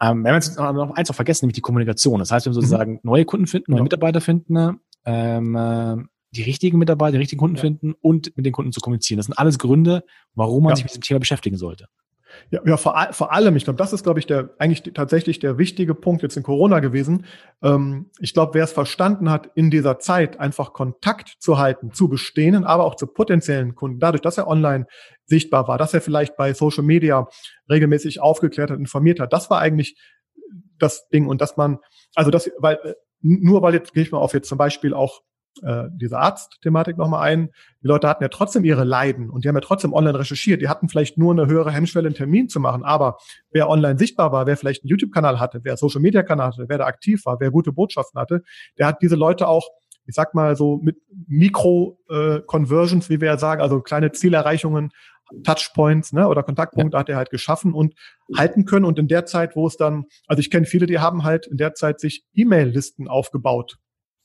[0.00, 2.18] Ähm, wir haben jetzt noch eins auch vergessen, nämlich die Kommunikation.
[2.18, 2.54] Das heißt, wir mhm.
[2.54, 3.00] sozusagen mhm.
[3.02, 3.84] neue Kunden finden, neue ja.
[3.84, 5.96] Mitarbeiter finden, ähm, äh,
[6.32, 7.62] die richtigen Mitarbeiter, die richtigen Kunden ja.
[7.62, 9.18] finden und mit den Kunden zu kommunizieren.
[9.18, 10.76] Das sind alles Gründe, warum man ja.
[10.76, 11.86] sich mit dem Thema beschäftigen sollte.
[12.50, 15.58] Ja, ja vor, vor allem, ich glaube, das ist, glaube ich, der eigentlich tatsächlich der
[15.58, 17.26] wichtige Punkt jetzt in Corona gewesen.
[17.62, 22.08] Ähm, ich glaube, wer es verstanden hat, in dieser Zeit einfach Kontakt zu halten, zu
[22.08, 24.86] bestehenden, aber auch zu potenziellen Kunden, dadurch, dass er online
[25.26, 27.28] sichtbar war, dass er vielleicht bei Social Media
[27.68, 29.96] regelmäßig aufgeklärt hat, informiert hat, das war eigentlich
[30.78, 31.78] das Ding und dass man,
[32.14, 35.20] also das, weil äh, nur weil jetzt gehe ich mal auf jetzt zum Beispiel auch
[35.62, 37.50] äh, diese Arztthematik nochmal ein.
[37.82, 40.60] Die Leute hatten ja trotzdem ihre Leiden und die haben ja trotzdem online recherchiert.
[40.60, 43.18] Die hatten vielleicht nur eine höhere Hemmschwelle, einen Termin zu machen, aber
[43.50, 47.24] wer online sichtbar war, wer vielleicht einen YouTube-Kanal hatte, wer Social-Media-Kanal hatte, wer da aktiv
[47.26, 48.42] war, wer gute Botschaften hatte,
[48.78, 49.68] der hat diese Leute auch
[50.06, 50.96] ich sag mal so mit
[51.28, 54.90] Mikro-Conversions, äh, wie wir ja sagen, also kleine Zielerreichungen,
[55.44, 57.00] Touchpoints ne, oder Kontaktpunkte ja.
[57.00, 57.94] hat er halt geschaffen und
[58.36, 58.84] halten können.
[58.84, 61.58] Und in der Zeit, wo es dann, also ich kenne viele, die haben halt in
[61.58, 63.76] der Zeit sich E-Mail-Listen aufgebaut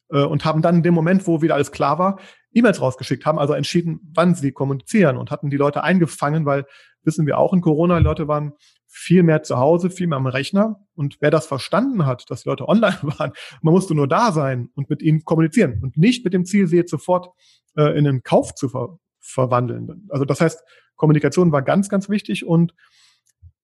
[0.10, 2.20] äh, und haben dann in dem Moment, wo wieder alles klar war,
[2.54, 6.66] E-Mails rausgeschickt, haben also entschieden, wann sie kommunizieren und hatten die Leute eingefangen, weil
[7.04, 8.54] wissen wir auch in Corona, Leute waren
[8.88, 10.80] viel mehr zu Hause, viel mehr am Rechner.
[10.96, 14.70] Und wer das verstanden hat, dass die Leute online waren, man musste nur da sein
[14.76, 17.30] und mit ihnen kommunizieren und nicht mit dem Ziel, sie jetzt sofort
[17.76, 20.08] äh, in einen Kauf zu ver verwandeln.
[20.10, 20.64] Also das heißt,
[20.96, 22.76] Kommunikation war ganz, ganz wichtig und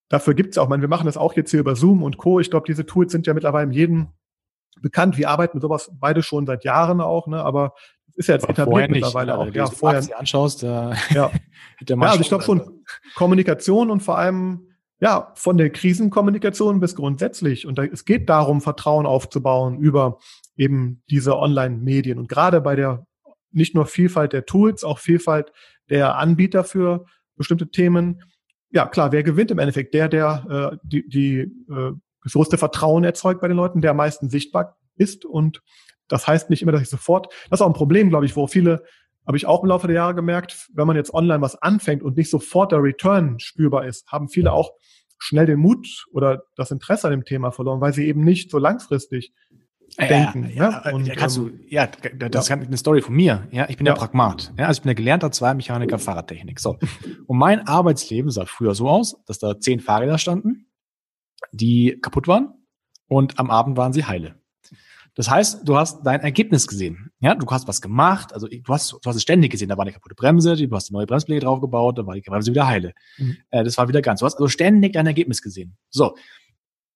[0.09, 2.39] dafür gibt es auch, meine, wir machen das auch jetzt hier über Zoom und Co.
[2.39, 4.07] Ich glaube, diese Tools sind ja mittlerweile in jedem
[4.81, 5.17] bekannt.
[5.17, 7.43] Wir arbeiten mit sowas beide schon seit Jahren auch, ne?
[7.43, 7.73] aber
[8.15, 9.53] ist ja jetzt aber etabliert mittlerweile auch.
[9.53, 11.31] Ja, vorher du anschaust, da ja.
[11.87, 12.83] ja, also ich glaube schon
[13.15, 14.67] Kommunikation und vor allem
[14.99, 17.65] ja von der Krisenkommunikation bis grundsätzlich.
[17.65, 20.19] Und da, es geht darum, Vertrauen aufzubauen über
[20.55, 23.05] eben diese Online-Medien und gerade bei der
[23.51, 25.51] nicht nur Vielfalt der Tools, auch Vielfalt
[25.89, 27.05] der Anbieter für
[27.35, 28.23] bestimmte Themen.
[28.69, 29.93] Ja, klar, wer gewinnt im Endeffekt?
[29.93, 31.91] Der, der äh, die, die äh,
[32.23, 35.25] das größte Vertrauen erzeugt bei den Leuten, der am meisten sichtbar ist.
[35.25, 35.61] Und
[36.07, 38.47] das heißt nicht immer, dass ich sofort, das ist auch ein Problem, glaube ich, wo
[38.47, 38.83] viele,
[39.25, 42.17] habe ich auch im Laufe der Jahre gemerkt, wenn man jetzt online was anfängt und
[42.17, 44.71] nicht sofort der Return spürbar ist, haben viele auch
[45.19, 48.57] schnell den Mut oder das Interesse an dem Thema verloren, weil sie eben nicht so
[48.57, 49.33] langfristig
[49.99, 50.51] denken.
[50.55, 53.47] Ja, ja, und, ja, kannst du, ähm, ja, das ist eine Story von mir.
[53.51, 53.93] Ja, ich bin ja.
[53.93, 54.51] der Pragmat.
[54.57, 56.59] Ja, also ich bin der gelernter Zweimechaniker Fahrradtechnik.
[56.59, 56.79] So.
[57.27, 60.65] Und mein Arbeitsleben sah früher so aus, dass da zehn Fahrräder standen
[61.51, 62.53] die kaputt waren
[63.07, 64.35] und am Abend waren sie heile.
[65.15, 67.11] Das heißt, du hast dein Ergebnis gesehen.
[67.19, 69.67] Ja, du hast was gemacht, also du hast, du hast es ständig gesehen.
[69.67, 72.51] Da war eine kaputte Bremse, du hast eine neue Bremspflege draufgebaut, da war die Bremse
[72.51, 72.93] wieder heile.
[73.17, 73.37] Mhm.
[73.49, 74.21] Äh, das war wieder ganz.
[74.21, 75.75] Du hast also ständig dein Ergebnis gesehen.
[75.89, 76.15] So.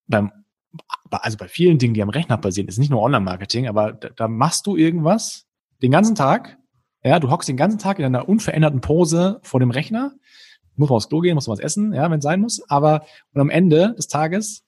[0.06, 0.32] Beim,
[1.10, 4.28] also bei vielen Dingen, die am Rechner passieren, ist nicht nur Online-Marketing, aber da, da
[4.28, 5.46] machst du irgendwas
[5.82, 6.56] den ganzen Tag.
[7.04, 10.14] Ja, du hockst den ganzen Tag in einer unveränderten Pose vor dem Rechner
[10.76, 12.62] muss man aufs Klo gehen, muss man was essen, ja, wenn es sein muss.
[12.68, 14.64] Aber und am Ende des Tages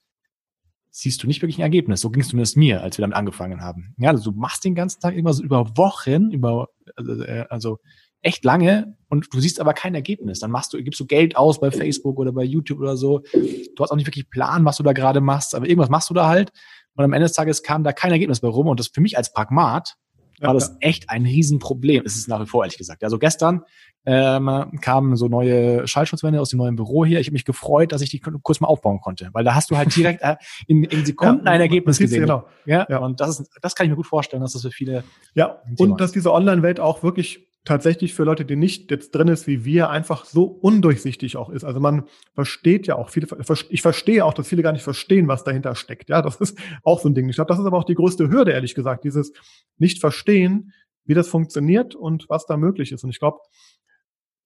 [0.91, 2.01] siehst du nicht wirklich ein Ergebnis.
[2.01, 3.95] So ging es zumindest mir, als wir damit angefangen haben.
[3.99, 7.79] Ja, also du machst den ganzen Tag irgendwas über Wochen, über also, äh, also
[8.21, 10.41] echt lange und du siehst aber kein Ergebnis.
[10.41, 13.21] Dann machst du, gibst du Geld aus bei Facebook oder bei YouTube oder so.
[13.33, 16.15] Du hast auch nicht wirklich Plan, was du da gerade machst, aber irgendwas machst du
[16.15, 16.51] da halt.
[16.95, 18.67] Und am Ende des Tages kam da kein Ergebnis bei rum.
[18.67, 19.95] Und das für mich als Pragmat
[20.41, 22.05] war das echt ein Riesenproblem.
[22.05, 23.03] Es ist nach wie vor, ehrlich gesagt.
[23.05, 23.63] Also gestern
[24.11, 27.21] ähm, kamen so neue Schallschutzwände aus dem neuen Büro hier.
[27.21, 29.77] Ich habe mich gefreut, dass ich die kurz mal aufbauen konnte, weil da hast du
[29.77, 32.23] halt direkt äh, in, in Sekunden ja, ein Ergebnis gesehen.
[32.23, 32.47] Genau.
[32.65, 35.05] Ja, ja, und das ist, das kann ich mir gut vorstellen, dass das für viele.
[35.35, 39.47] Ja, und dass diese Online-Welt auch wirklich tatsächlich für Leute, die nicht jetzt drin ist
[39.47, 41.65] wie wir, einfach so undurchsichtig auch ist.
[41.65, 43.27] Also man versteht ja auch viele,
[43.69, 46.09] ich verstehe auch, dass viele gar nicht verstehen, was dahinter steckt.
[46.09, 47.29] Ja, das ist auch so ein Ding.
[47.29, 49.33] Ich glaube, das ist aber auch die größte Hürde, ehrlich gesagt, dieses
[49.77, 50.73] nicht verstehen,
[51.09, 53.03] wie das funktioniert und was da möglich ist.
[53.03, 53.39] Und ich glaube,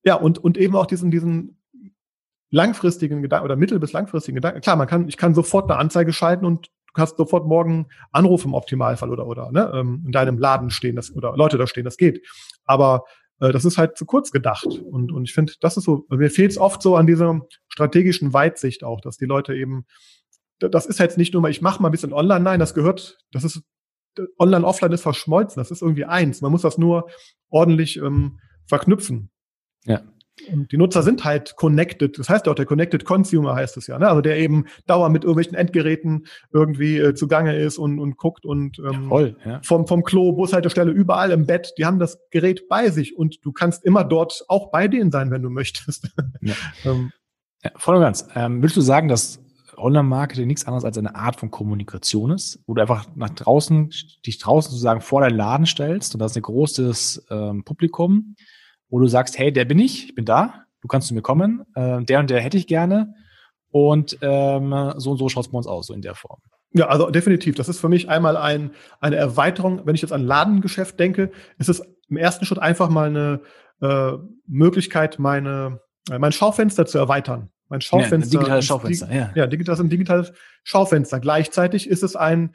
[0.03, 1.57] ja, und, und eben auch diesen, diesen
[2.49, 4.61] langfristigen Gedanken oder mittel- bis langfristigen Gedanken.
[4.61, 8.45] Klar, man kann, ich kann sofort eine Anzeige schalten und du hast sofort morgen Anruf
[8.45, 11.85] im Optimalfall oder, oder, ne, ähm, in deinem Laden stehen, das, oder Leute da stehen,
[11.85, 12.23] das geht.
[12.65, 13.05] Aber
[13.39, 14.67] äh, das ist halt zu kurz gedacht.
[14.67, 18.33] Und, und ich finde, das ist so, mir fehlt es oft so an dieser strategischen
[18.33, 19.85] Weitsicht auch, dass die Leute eben,
[20.59, 23.17] das ist jetzt nicht nur mal, ich mache mal ein bisschen online, nein, das gehört,
[23.31, 23.63] das ist,
[24.37, 26.41] online, offline ist verschmolzen, das ist irgendwie eins.
[26.41, 27.09] Man muss das nur
[27.49, 29.31] ordentlich ähm, verknüpfen.
[29.85, 30.01] Ja.
[30.51, 32.17] Und die Nutzer sind halt connected.
[32.17, 33.99] Das heißt ja auch, der Connected Consumer heißt es ja.
[33.99, 34.07] Ne?
[34.07, 38.79] Also der eben dauernd mit irgendwelchen Endgeräten irgendwie äh, zugange ist und, und guckt und
[38.79, 39.61] ähm, ja, voll, ja.
[39.63, 41.73] vom, vom Klo, Bushaltestelle, überall im Bett.
[41.77, 45.29] Die haben das Gerät bei sich und du kannst immer dort auch bei denen sein,
[45.29, 46.09] wenn du möchtest.
[46.41, 46.55] Ja.
[46.85, 47.11] ähm,
[47.63, 48.27] ja, voll und ganz.
[48.35, 49.39] Ähm, willst du sagen, dass
[49.77, 53.91] Online-Marketing nichts anderes als eine Art von Kommunikation ist, wo du einfach nach draußen,
[54.25, 58.35] dich draußen sozusagen vor deinen Laden stellst und da ist ein großes ähm, Publikum,
[58.93, 61.65] wo du sagst, hey, der bin ich, ich bin da, du kannst zu mir kommen,
[61.73, 63.15] äh, der und der hätte ich gerne
[63.71, 66.39] und ähm, so und so schaut es bei uns aus, so in der Form.
[66.73, 67.55] Ja, also definitiv.
[67.55, 69.81] Das ist für mich einmal ein, eine Erweiterung.
[69.85, 73.41] Wenn ich jetzt an Ladengeschäft denke, ist es im ersten Schritt einfach mal eine
[73.81, 74.11] äh,
[74.45, 75.79] Möglichkeit, meine,
[76.11, 77.49] äh, mein Schaufenster zu erweitern.
[77.69, 78.35] Mein Schaufenster.
[78.35, 79.31] Ja, digitales Schaufenster, ja.
[79.33, 81.19] Ja, digital, das ist ein digitales Schaufenster.
[81.19, 82.53] Gleichzeitig ist es ein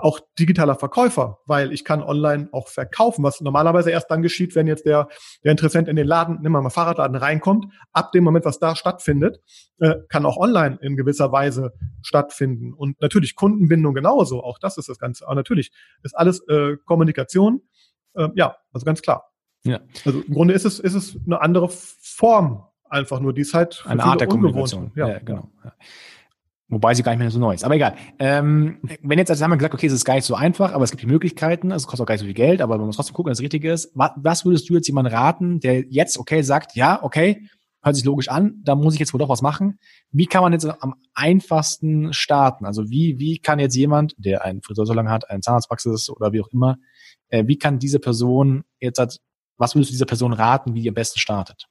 [0.00, 4.66] auch digitaler Verkäufer, weil ich kann online auch verkaufen, was normalerweise erst dann geschieht, wenn
[4.66, 5.08] jetzt der,
[5.44, 7.66] der Interessent in den Laden, nimm mal Fahrradladen reinkommt.
[7.92, 9.40] Ab dem Moment, was da stattfindet,
[9.78, 12.72] äh, kann auch online in gewisser Weise stattfinden.
[12.72, 15.26] Und natürlich Kundenbindung genauso, auch das ist das Ganze.
[15.26, 15.70] Aber natürlich
[16.02, 17.62] ist alles äh, Kommunikation.
[18.14, 19.30] Äh, ja, also ganz klar.
[19.64, 19.80] Ja.
[20.04, 23.84] Also im Grunde ist es, ist es eine andere Form einfach nur, die ist halt
[23.86, 24.92] eine Art der Kommunikation.
[24.94, 25.50] Ja, ja, genau.
[25.64, 25.72] Ja.
[26.68, 27.64] Wobei sie gar nicht mehr so neu ist.
[27.64, 27.94] Aber egal.
[28.18, 30.82] Ähm, wenn jetzt, also haben wir gesagt, okay, es ist gar nicht so einfach, aber
[30.82, 32.96] es gibt die Möglichkeiten, es kostet auch gar nicht so viel Geld, aber man muss
[32.96, 33.92] trotzdem gucken, dass es richtig ist.
[33.94, 37.48] Was, was würdest du jetzt jemandem raten, der jetzt, okay, sagt, ja, okay,
[37.86, 39.78] hört sich logisch an, da muss ich jetzt wohl doch was machen.
[40.10, 42.66] Wie kann man jetzt am einfachsten starten?
[42.66, 46.32] Also wie, wie kann jetzt jemand, der einen Friseur so lange hat, eine Zahnarztpraxis oder
[46.32, 46.78] wie auch immer,
[47.28, 48.98] äh, wie kann diese Person jetzt,
[49.56, 51.68] was würdest du dieser Person raten, wie die am besten startet?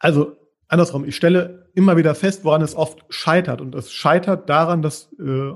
[0.00, 0.36] Also
[0.68, 3.60] andersrum, ich stelle immer wieder fest, woran es oft scheitert.
[3.60, 5.52] Und es scheitert daran, dass äh,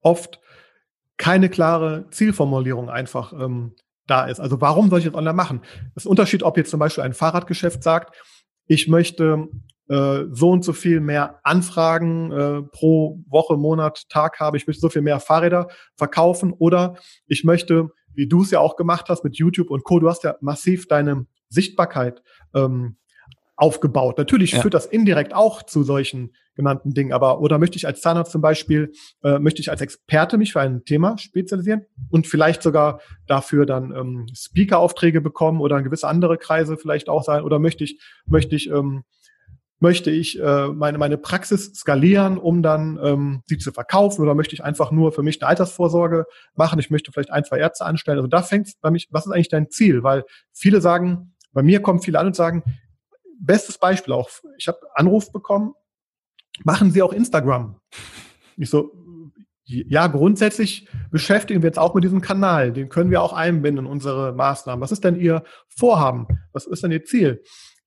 [0.00, 0.40] oft
[1.16, 3.74] keine klare Zielformulierung einfach ähm,
[4.06, 4.40] da ist.
[4.40, 5.62] Also warum soll ich jetzt online machen?
[5.94, 8.16] Das Unterschied, ob jetzt zum Beispiel ein Fahrradgeschäft sagt,
[8.66, 9.48] ich möchte
[9.88, 14.80] äh, so und so viel mehr Anfragen äh, pro Woche, Monat, Tag habe, ich möchte
[14.80, 19.24] so viel mehr Fahrräder verkaufen oder ich möchte, wie du es ja auch gemacht hast
[19.24, 22.22] mit YouTube und Co., du hast ja massiv deine Sichtbarkeit
[22.54, 22.96] ähm,
[23.58, 24.18] aufgebaut.
[24.18, 24.62] Natürlich ja.
[24.62, 28.40] führt das indirekt auch zu solchen genannten Dingen, aber oder möchte ich als Zahnarzt zum
[28.40, 28.92] Beispiel,
[29.22, 33.92] äh, möchte ich als Experte mich für ein Thema spezialisieren und vielleicht sogar dafür dann
[33.92, 38.56] ähm, Speaker-Aufträge bekommen oder in gewisse andere Kreise vielleicht auch sein oder möchte ich, möchte
[38.56, 39.04] ich ähm,
[39.80, 44.54] möchte ich äh, meine, meine Praxis skalieren, um dann ähm, sie zu verkaufen oder möchte
[44.54, 48.18] ich einfach nur für mich eine Altersvorsorge machen, ich möchte vielleicht ein, zwei Ärzte anstellen.
[48.18, 50.02] Also da fängt bei mich, was ist eigentlich dein Ziel?
[50.02, 52.62] Weil viele sagen, bei mir kommen viele an und sagen,
[53.38, 55.74] bestes Beispiel auch, ich habe Anruf bekommen,
[56.64, 57.80] machen Sie auch Instagram?
[58.56, 58.92] Ich so,
[59.64, 62.72] ja, grundsätzlich beschäftigen wir jetzt auch mit diesem Kanal.
[62.72, 64.80] Den können wir auch einbinden in unsere Maßnahmen.
[64.80, 66.26] Was ist denn Ihr Vorhaben?
[66.52, 67.42] Was ist denn Ihr Ziel?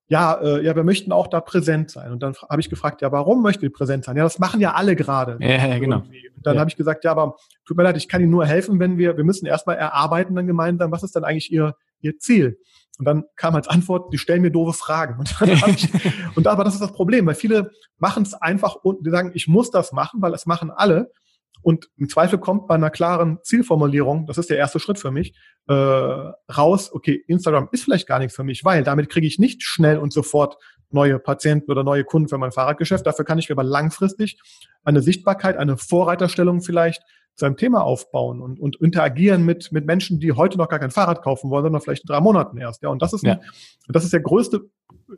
[0.07, 2.11] Ja, äh, ja, wir möchten auch da präsent sein.
[2.11, 4.17] Und dann habe ich gefragt, ja, warum möchten wir präsent sein?
[4.17, 5.37] Ja, das machen ja alle gerade.
[5.39, 5.99] Ja, ja, genau.
[5.99, 6.11] Und
[6.43, 6.59] dann ja.
[6.59, 7.35] habe ich gesagt, ja, aber
[7.65, 10.47] tut mir leid, ich kann Ihnen nur helfen, wenn wir, wir müssen erstmal erarbeiten dann
[10.47, 12.59] gemeinsam, was ist dann eigentlich Ihr, Ihr Ziel?
[12.99, 15.17] Und dann kam als Antwort, die stellen mir doofe Fragen.
[15.17, 15.89] Und, ich,
[16.35, 19.47] und aber das ist das Problem, weil viele machen es einfach und die sagen, ich
[19.47, 21.11] muss das machen, weil es machen alle.
[21.63, 25.35] Und im Zweifel kommt bei einer klaren Zielformulierung, das ist der erste Schritt für mich,
[25.67, 29.63] äh, raus, okay, Instagram ist vielleicht gar nichts für mich, weil damit kriege ich nicht
[29.63, 30.57] schnell und sofort
[30.91, 33.05] neue Patienten oder neue Kunden für mein Fahrradgeschäft.
[33.05, 34.39] Dafür kann ich mir aber langfristig
[34.83, 37.01] eine Sichtbarkeit, eine Vorreiterstellung vielleicht
[37.35, 40.91] zu einem Thema aufbauen und, und interagieren mit, mit Menschen, die heute noch gar kein
[40.91, 42.83] Fahrrad kaufen wollen, sondern vielleicht in drei Monaten erst.
[42.83, 43.33] Ja, und das ist, ja.
[43.33, 43.41] Ein,
[43.87, 44.69] das ist der größte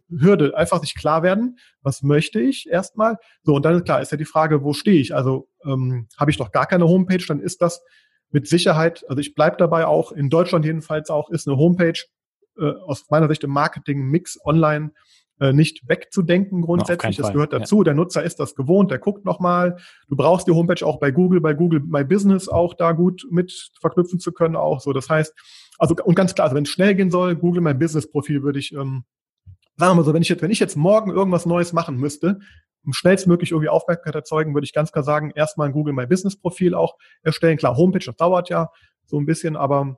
[0.10, 3.17] Hürde, einfach sich klar werden, was möchte ich erstmal.
[3.43, 5.15] So, und dann ist klar, ist ja die Frage, wo stehe ich?
[5.15, 7.84] Also ähm, habe ich noch gar keine Homepage, dann ist das
[8.32, 11.99] mit Sicherheit, also ich bleibe dabei auch, in Deutschland jedenfalls auch, ist eine Homepage
[12.58, 14.91] äh, aus meiner Sicht im Marketing-Mix online
[15.43, 17.17] äh, nicht wegzudenken grundsätzlich.
[17.17, 17.79] Das gehört dazu.
[17.79, 17.84] Ja.
[17.84, 19.75] Der Nutzer ist das gewohnt, der guckt nochmal.
[20.08, 23.71] Du brauchst die Homepage auch bei Google, bei Google My Business auch da gut mit
[23.82, 24.93] verknüpfen zu können auch so.
[24.93, 25.34] Das heißt,
[25.77, 28.58] also und ganz klar, also wenn es schnell gehen soll, Google My Business Profil würde
[28.58, 29.03] ich, ähm,
[29.75, 32.39] sagen wir mal so, wenn ich jetzt, wenn ich jetzt morgen irgendwas Neues machen müsste,
[32.86, 36.39] um schnellstmöglich irgendwie Aufmerksamkeit erzeugen, würde ich ganz klar sagen, erstmal ein Google My Business
[36.39, 37.58] Profil auch erstellen.
[37.58, 38.69] Klar, Homepage, das dauert ja
[39.06, 39.97] so ein bisschen, aber einen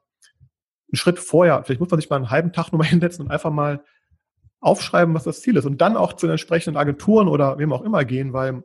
[0.94, 3.84] Schritt vorher, vielleicht muss man sich mal einen halben Tag nochmal hinsetzen und einfach mal
[4.66, 7.84] aufschreiben, was das Ziel ist und dann auch zu den entsprechenden Agenturen oder wem auch
[7.84, 8.64] immer gehen, weil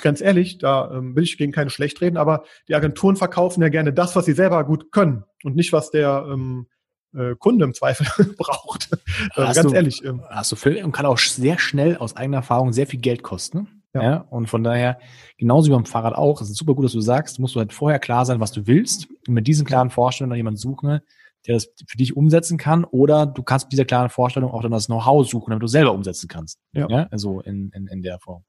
[0.00, 3.68] ganz ehrlich, da ähm, will ich gegen keine schlecht reden, aber die Agenturen verkaufen ja
[3.68, 6.66] gerne das, was sie selber gut können und nicht, was der ähm,
[7.14, 8.06] äh, Kunde im Zweifel
[8.38, 8.90] braucht.
[9.34, 10.04] Äh, ganz du, ehrlich.
[10.04, 13.22] Ähm, hast du viel und kann auch sehr schnell aus eigener Erfahrung sehr viel Geld
[13.22, 13.82] kosten.
[13.92, 14.02] Ja.
[14.02, 14.16] ja.
[14.30, 14.98] Und von daher,
[15.36, 17.72] genauso wie beim Fahrrad auch, es ist super gut, dass du sagst, musst du halt
[17.72, 21.00] vorher klar sein, was du willst und mit diesen klaren Vorstellungen dann jemanden suchen,
[21.46, 24.70] der das für dich umsetzen kann, oder du kannst mit dieser klaren Vorstellung auch dann
[24.70, 26.58] das Know-how suchen, damit du selber umsetzen kannst.
[26.72, 26.88] Ja.
[26.88, 27.08] ja?
[27.10, 28.44] Also in, in, in der Form.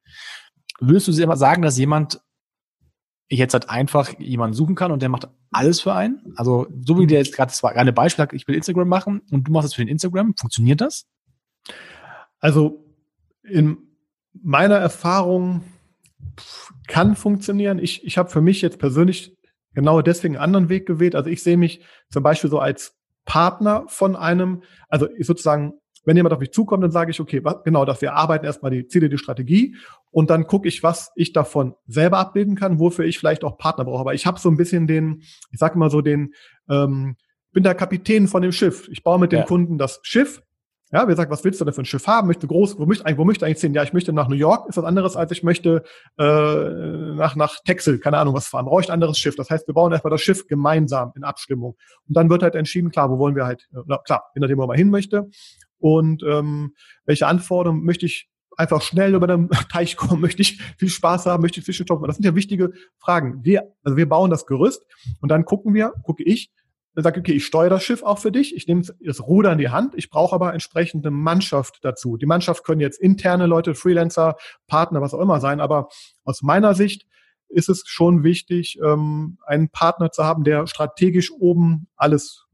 [0.79, 2.21] Würdest du sagen, dass jemand
[3.29, 6.33] jetzt halt einfach jemanden suchen kann und der macht alles für einen?
[6.35, 9.47] Also, so wie der jetzt gerade das war Beispiel sagt, ich will Instagram machen und
[9.47, 11.05] du machst es für den Instagram, funktioniert das?
[12.39, 12.85] Also,
[13.43, 13.77] in
[14.33, 15.63] meiner Erfahrung
[16.87, 17.79] kann funktionieren.
[17.79, 19.37] Ich, ich habe für mich jetzt persönlich
[19.74, 21.15] genau deswegen einen anderen Weg gewählt.
[21.15, 22.95] Also ich sehe mich zum Beispiel so als
[23.26, 25.74] Partner von einem, also sozusagen,
[26.05, 28.71] wenn jemand auf mich zukommt, dann sage ich, okay, was, genau, dass wir arbeiten erstmal
[28.71, 29.76] die Ziele, die Strategie
[30.11, 33.86] und dann gucke ich, was ich davon selber abbilden kann, wofür ich vielleicht auch Partner
[33.86, 34.01] brauche.
[34.01, 36.34] Aber ich habe so ein bisschen den, ich sage mal so den,
[36.69, 37.15] ähm,
[37.53, 38.89] bin der Kapitän von dem Schiff.
[38.89, 39.45] Ich baue mit dem ja.
[39.45, 40.41] Kunden das Schiff
[40.93, 42.27] ja, wer sagt, was willst du denn für ein Schiff haben?
[42.27, 43.73] Möchte groß, wo möchte, wo möchte eigentlich sehen?
[43.73, 45.83] Ja, ich möchte nach New York, ist was anderes, als ich möchte
[46.19, 48.65] äh, nach, nach Texel, keine Ahnung was fahren.
[48.65, 49.35] Brauche ich ein anderes Schiff.
[49.35, 51.75] Das heißt, wir bauen erstmal das Schiff gemeinsam in Abstimmung.
[52.07, 54.67] Und dann wird halt entschieden, klar, wo wollen wir halt, äh, klar, je nachdem, wo
[54.67, 55.29] man hin möchte.
[55.79, 56.75] Und ähm,
[57.05, 61.41] welche Anforderungen möchte ich einfach schnell über den Teich kommen, möchte ich viel Spaß haben,
[61.41, 62.05] möchte ich Fische topfen.
[62.05, 63.43] Das sind ja wichtige Fragen.
[63.43, 64.85] Wir, also wir bauen das Gerüst
[65.21, 66.51] und dann gucken wir, gucke ich,
[66.95, 69.57] dann sage okay, ich steuere das Schiff auch für dich, ich nehme das Ruder in
[69.57, 72.17] die Hand, ich brauche aber entsprechende Mannschaft dazu.
[72.17, 74.35] Die Mannschaft können jetzt interne Leute, Freelancer,
[74.67, 75.89] Partner, was auch immer sein, aber
[76.23, 77.07] aus meiner Sicht
[77.49, 82.45] ist es schon wichtig, ähm, einen Partner zu haben, der strategisch oben alles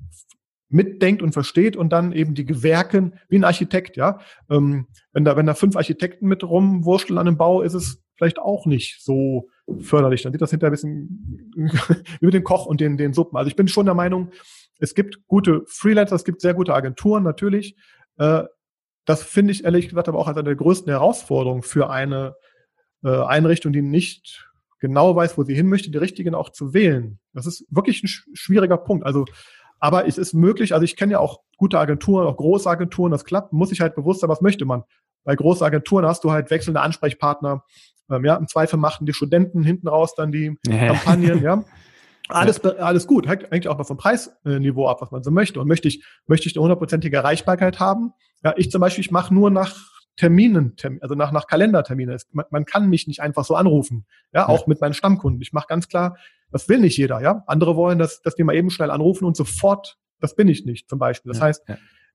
[0.70, 4.20] mitdenkt und versteht und dann eben die Gewerken wie ein Architekt, ja.
[4.50, 8.40] Ähm, wenn da, wenn da fünf Architekten mit rumwurschteln an einem Bau, ist es vielleicht
[8.40, 9.50] auch nicht so
[9.80, 10.24] förderlich.
[10.24, 11.54] Dann sieht das hinterher ein bisschen
[12.22, 13.38] mit dem Koch und den, den Suppen.
[13.38, 14.32] Also ich bin schon der Meinung,
[14.80, 17.76] es gibt gute Freelancer, es gibt sehr gute Agenturen natürlich.
[18.18, 18.44] Äh,
[19.06, 22.36] das finde ich ehrlich gesagt aber auch als eine der größten Herausforderungen für eine
[23.04, 24.50] äh, Einrichtung, die nicht
[24.80, 27.20] genau weiß, wo sie hin möchte, die richtigen auch zu wählen.
[27.34, 29.06] Das ist wirklich ein schwieriger Punkt.
[29.06, 29.26] Also,
[29.80, 33.26] aber es ist möglich, also ich kenne ja auch gute Agenturen, auch große Agenturen, das
[33.26, 34.84] klappt, muss ich halt bewusst sein, was möchte man.
[35.24, 37.64] Bei großen Agenturen hast du halt wechselnde Ansprechpartner,
[38.10, 41.64] ähm, ja, im Zweifel machen die Studenten hinten raus dann die Kampagnen, ja.
[42.32, 45.60] Alles, alles gut, hängt eigentlich auch mal vom Preisniveau ab, was man so möchte.
[45.60, 48.14] Und möchte ich, möchte ich eine hundertprozentige Erreichbarkeit haben?
[48.44, 49.76] Ja, ich zum Beispiel, ich mache nur nach
[50.16, 52.20] Terminen, also nach, nach Kalenderterminen.
[52.32, 54.06] Man, man kann mich nicht einfach so anrufen.
[54.32, 54.66] Ja, auch ja.
[54.68, 55.42] mit meinen Stammkunden.
[55.42, 56.18] Ich mache ganz klar,
[56.52, 57.44] das will nicht jeder, ja.
[57.48, 60.88] Andere wollen, dass, dass die mal eben schnell anrufen und sofort, das bin ich nicht,
[60.88, 61.32] zum Beispiel.
[61.32, 61.64] Das ja, heißt,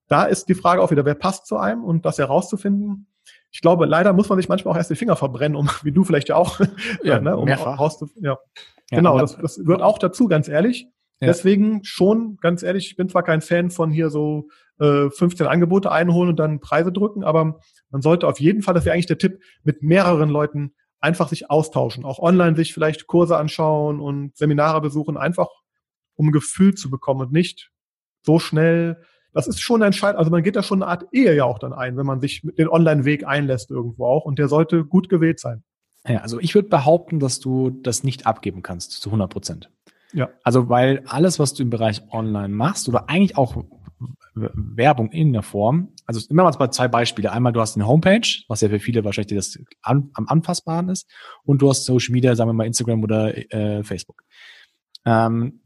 [0.07, 3.09] da ist die Frage auch wieder, wer passt zu einem und das herauszufinden,
[3.55, 6.03] ich glaube, leider muss man sich manchmal auch erst die Finger verbrennen, um, wie du
[6.03, 6.61] vielleicht ja auch,
[7.05, 7.79] ja, ne, um mehrfach.
[7.79, 8.37] rauszu, ja.
[8.91, 10.89] ja genau, das, das gehört auch dazu, ganz ehrlich.
[11.21, 11.29] Ja.
[11.29, 14.49] Deswegen schon, ganz ehrlich, ich bin zwar kein Fan von hier so
[14.81, 18.85] äh, 15 Angebote einholen und dann Preise drücken, aber man sollte auf jeden Fall, das
[18.85, 23.37] wäre eigentlich der Tipp, mit mehreren Leuten einfach sich austauschen, auch online sich vielleicht Kurse
[23.37, 25.49] anschauen und Seminare besuchen, einfach
[26.17, 27.71] um ein Gefühl zu bekommen und nicht
[28.23, 29.01] so schnell
[29.35, 30.19] das ist schon entscheidend.
[30.19, 32.45] Also man geht da schon eine Art Ehe ja auch dann ein, wenn man sich
[32.45, 34.25] mit den Online-Weg einlässt irgendwo auch.
[34.25, 35.65] Und der sollte gut gewählt sein.
[36.07, 39.71] Ja, also ich würde behaupten, dass du das nicht abgeben kannst zu 100 Prozent.
[40.13, 40.31] Ja.
[40.45, 43.65] Also weil alles, was du im Bereich Online machst oder eigentlich auch
[44.35, 47.33] Werbung in der Form, also immer mal zwei Beispiele.
[47.33, 51.09] Einmal du hast eine Homepage, was ja für viele wahrscheinlich das an, am anfassbaren ist,
[51.45, 54.23] und du hast Social Media, sagen wir mal Instagram oder äh, Facebook.
[55.05, 55.61] Ähm,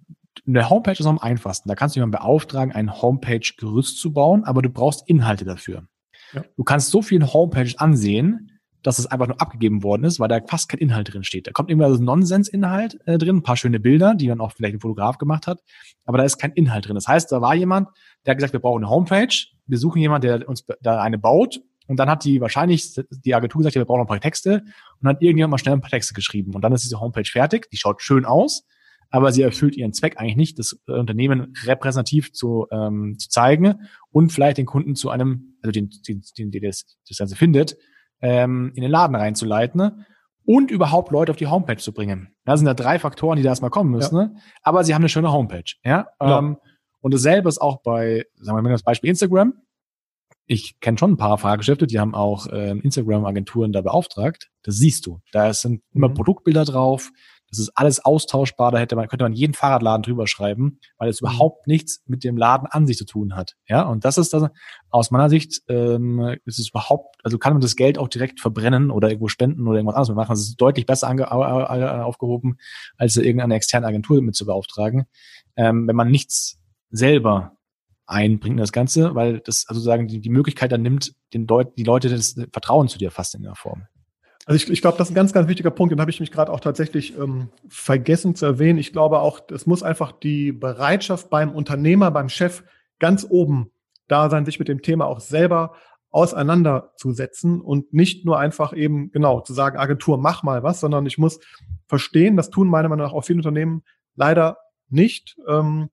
[0.47, 1.68] eine Homepage ist am einfachsten.
[1.68, 5.85] Da kannst du jemanden beauftragen, ein Homepage-Gerüst zu bauen, aber du brauchst Inhalte dafür.
[6.33, 6.45] Ja.
[6.57, 10.41] Du kannst so viele Homepages ansehen, dass es einfach nur abgegeben worden ist, weil da
[10.47, 11.47] fast kein Inhalt drin steht.
[11.47, 14.74] Da kommt immer so Nonsens-Inhalt äh, drin, ein paar schöne Bilder, die dann auch vielleicht
[14.74, 15.61] ein Fotograf gemacht hat,
[16.05, 16.95] aber da ist kein Inhalt drin.
[16.95, 17.89] Das heißt, da war jemand,
[18.24, 19.35] der hat gesagt, wir brauchen eine Homepage,
[19.66, 23.61] wir suchen jemanden, der uns da eine baut und dann hat die wahrscheinlich die Agentur
[23.61, 25.91] gesagt, wir brauchen noch ein paar Texte und dann hat irgendjemand mal schnell ein paar
[25.91, 28.64] Texte geschrieben und dann ist diese Homepage fertig, die schaut schön aus,
[29.11, 33.86] aber sie erfüllt ihren Zweck eigentlich nicht, das äh, Unternehmen repräsentativ zu, ähm, zu zeigen
[34.11, 37.76] und vielleicht den Kunden zu einem, also den, den, den der das, das Ganze findet,
[38.20, 40.06] ähm, in den Laden reinzuleiten ne?
[40.44, 42.34] und überhaupt Leute auf die Homepage zu bringen.
[42.44, 44.16] Das sind ja drei Faktoren, die da erstmal kommen müssen.
[44.16, 44.24] Ja.
[44.24, 44.36] Ne?
[44.62, 45.74] Aber sie haben eine schöne Homepage.
[45.84, 46.09] Ja?
[46.20, 46.38] ja.
[46.38, 46.59] Ähm,
[47.00, 49.54] und dasselbe ist auch bei, sagen wir mal das Beispiel Instagram.
[50.46, 54.48] Ich kenne schon ein paar Fahrgeschäfte, die haben auch ähm, Instagram-Agenturen da beauftragt.
[54.62, 55.20] Das siehst du.
[55.32, 56.14] Da sind immer mhm.
[56.14, 57.11] Produktbilder drauf,
[57.51, 61.20] das ist alles austauschbar, da hätte man, könnte man jeden Fahrradladen drüber schreiben, weil es
[61.20, 61.28] mhm.
[61.28, 63.57] überhaupt nichts mit dem Laden an sich zu tun hat.
[63.66, 64.51] Ja, und das ist das,
[64.90, 68.90] aus meiner Sicht, ähm, ist es überhaupt, also kann man das Geld auch direkt verbrennen
[68.90, 70.32] oder irgendwo spenden oder irgendwas anderes machen.
[70.32, 72.59] Das ist deutlich besser ange, aufgehoben,
[72.96, 75.07] als irgendeine externe Agentur mit zu beauftragen,
[75.57, 76.59] ähm, wenn man nichts
[76.90, 77.53] selber
[78.07, 81.76] einbringt in das Ganze, weil das also sagen die, die Möglichkeit dann nimmt, den Deut
[81.76, 83.86] die Leute das Vertrauen zu dir fast in der Form.
[84.49, 86.32] Also ich, ich glaube, das ist ein ganz, ganz wichtiger Punkt, den habe ich mich
[86.32, 88.78] gerade auch tatsächlich ähm, vergessen zu erwähnen.
[88.78, 92.64] Ich glaube auch, es muss einfach die Bereitschaft beim Unternehmer, beim Chef
[92.99, 93.70] ganz oben
[94.07, 95.74] da sein, sich mit dem Thema auch selber
[96.09, 101.18] auseinanderzusetzen und nicht nur einfach eben, genau, zu sagen, Agentur, mach mal was, sondern ich
[101.18, 101.40] muss
[101.86, 103.82] verstehen, das tun meiner Meinung nach auch viele Unternehmen
[104.16, 104.57] leider
[104.88, 105.90] nicht, ähm,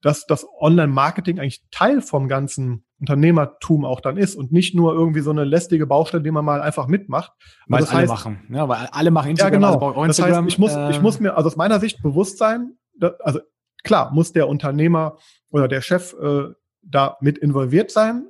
[0.00, 5.20] dass das Online-Marketing eigentlich Teil vom ganzen Unternehmertum auch dann ist und nicht nur irgendwie
[5.20, 7.32] so eine lästige Baustelle, die man mal einfach mitmacht.
[7.66, 9.60] Weil also das alle heißt, machen, ja, weil alle machen Instagram.
[9.60, 9.88] Ja, genau.
[9.88, 12.38] Also Instagram, das heißt, ich muss, äh, ich muss mir also aus meiner Sicht bewusst
[12.38, 13.40] sein, dass, also
[13.82, 15.16] klar muss der Unternehmer
[15.50, 16.44] oder der Chef äh,
[16.80, 18.28] da mit involviert sein.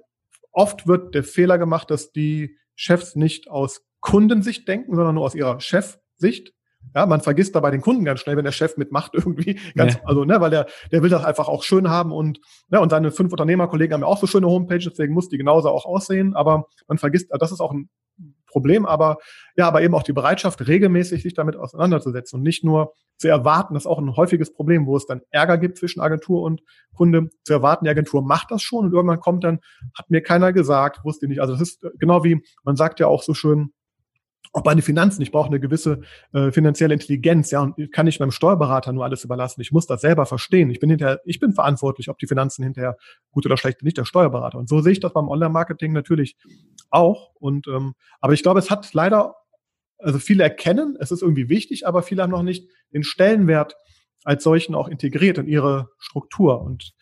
[0.53, 5.35] Oft wird der Fehler gemacht, dass die Chefs nicht aus Kundensicht denken, sondern nur aus
[5.35, 6.55] ihrer Chefsicht.
[6.95, 9.59] Ja, man vergisst dabei den Kunden ganz schnell, wenn der Chef mitmacht irgendwie.
[9.75, 10.01] Ganz, ja.
[10.05, 13.11] Also, ne, weil der, der will das einfach auch schön haben und, ne, und seine
[13.11, 16.35] fünf Unternehmerkollegen haben ja auch so schöne Homepages, deswegen muss die genauso auch aussehen.
[16.35, 17.89] Aber man vergisst, das ist auch ein
[18.47, 19.17] Problem, aber
[19.57, 23.75] ja, aber eben auch die Bereitschaft, regelmäßig sich damit auseinanderzusetzen und nicht nur zu erwarten,
[23.75, 26.61] das ist auch ein häufiges Problem, wo es dann Ärger gibt zwischen Agentur und
[26.95, 29.61] Kunde, zu erwarten, die Agentur macht das schon und irgendwann kommt dann,
[29.97, 31.41] hat mir keiner gesagt, wusste ich nicht.
[31.41, 33.73] Also das ist genau wie, man sagt ja auch so schön,
[34.53, 36.01] auch bei den Finanzen, ich brauche eine gewisse
[36.33, 39.63] äh, finanzielle Intelligenz, ja, und kann ich meinem Steuerberater nur alles überlassen.
[39.63, 40.71] Ich muss das selber verstehen.
[40.71, 42.97] Ich bin hinterher, ich bin verantwortlich, ob die Finanzen hinterher
[43.31, 44.59] gut oder schlecht sind, nicht der Steuerberater.
[44.59, 46.37] Und so sehe ich das beim Online-Marketing natürlich
[46.91, 47.31] auch.
[47.35, 49.37] Und ähm, aber ich glaube, es hat leider,
[49.99, 53.75] also viele erkennen, es ist irgendwie wichtig, aber viele haben noch nicht den Stellenwert
[54.25, 56.61] als solchen auch integriert in ihre Struktur.
[56.61, 56.93] Und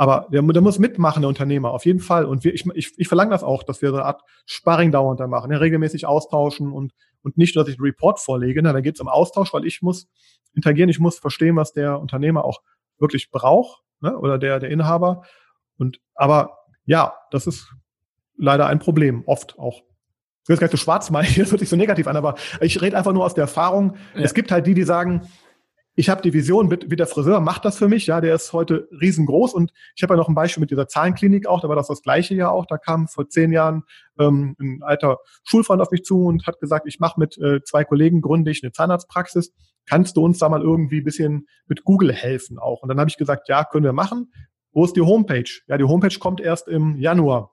[0.00, 2.24] aber der, der muss mitmachen, der Unternehmer, auf jeden Fall.
[2.24, 5.20] Und wir, ich, ich, ich verlange das auch, dass wir so eine Art Sparring dauernd
[5.20, 8.62] da machen, ja, regelmäßig austauschen und, und nicht nur, dass ich einen Report vorlege.
[8.62, 10.08] Na, da geht es um Austausch, weil ich muss
[10.54, 12.62] interagieren, ich muss verstehen, was der Unternehmer auch
[12.98, 15.24] wirklich braucht, ne, oder der, der Inhaber.
[15.76, 17.70] Und aber ja, das ist
[18.38, 19.82] leider ein Problem, oft auch.
[20.44, 22.36] Ich will jetzt gar nicht so schwarz meinen, das hört sich so negativ an, aber
[22.62, 23.96] ich rede einfach nur aus der Erfahrung.
[24.14, 24.22] Ja.
[24.22, 25.28] Es gibt halt die, die sagen,
[26.00, 28.88] ich habe die Vision, wie der Friseur macht das für mich, ja, der ist heute
[28.90, 31.88] riesengroß und ich habe ja noch ein Beispiel mit dieser Zahlenklinik auch, da war das
[31.88, 33.82] das gleiche ja auch, da kam vor zehn Jahren
[34.18, 37.84] ähm, ein alter Schulfreund auf mich zu und hat gesagt, ich mache mit äh, zwei
[37.84, 39.52] Kollegen gründe ich eine Zahnarztpraxis,
[39.84, 42.82] kannst du uns da mal irgendwie ein bisschen mit Google helfen auch?
[42.82, 44.32] Und dann habe ich gesagt, ja, können wir machen.
[44.72, 45.50] Wo ist die Homepage?
[45.66, 47.52] Ja, die Homepage kommt erst im Januar.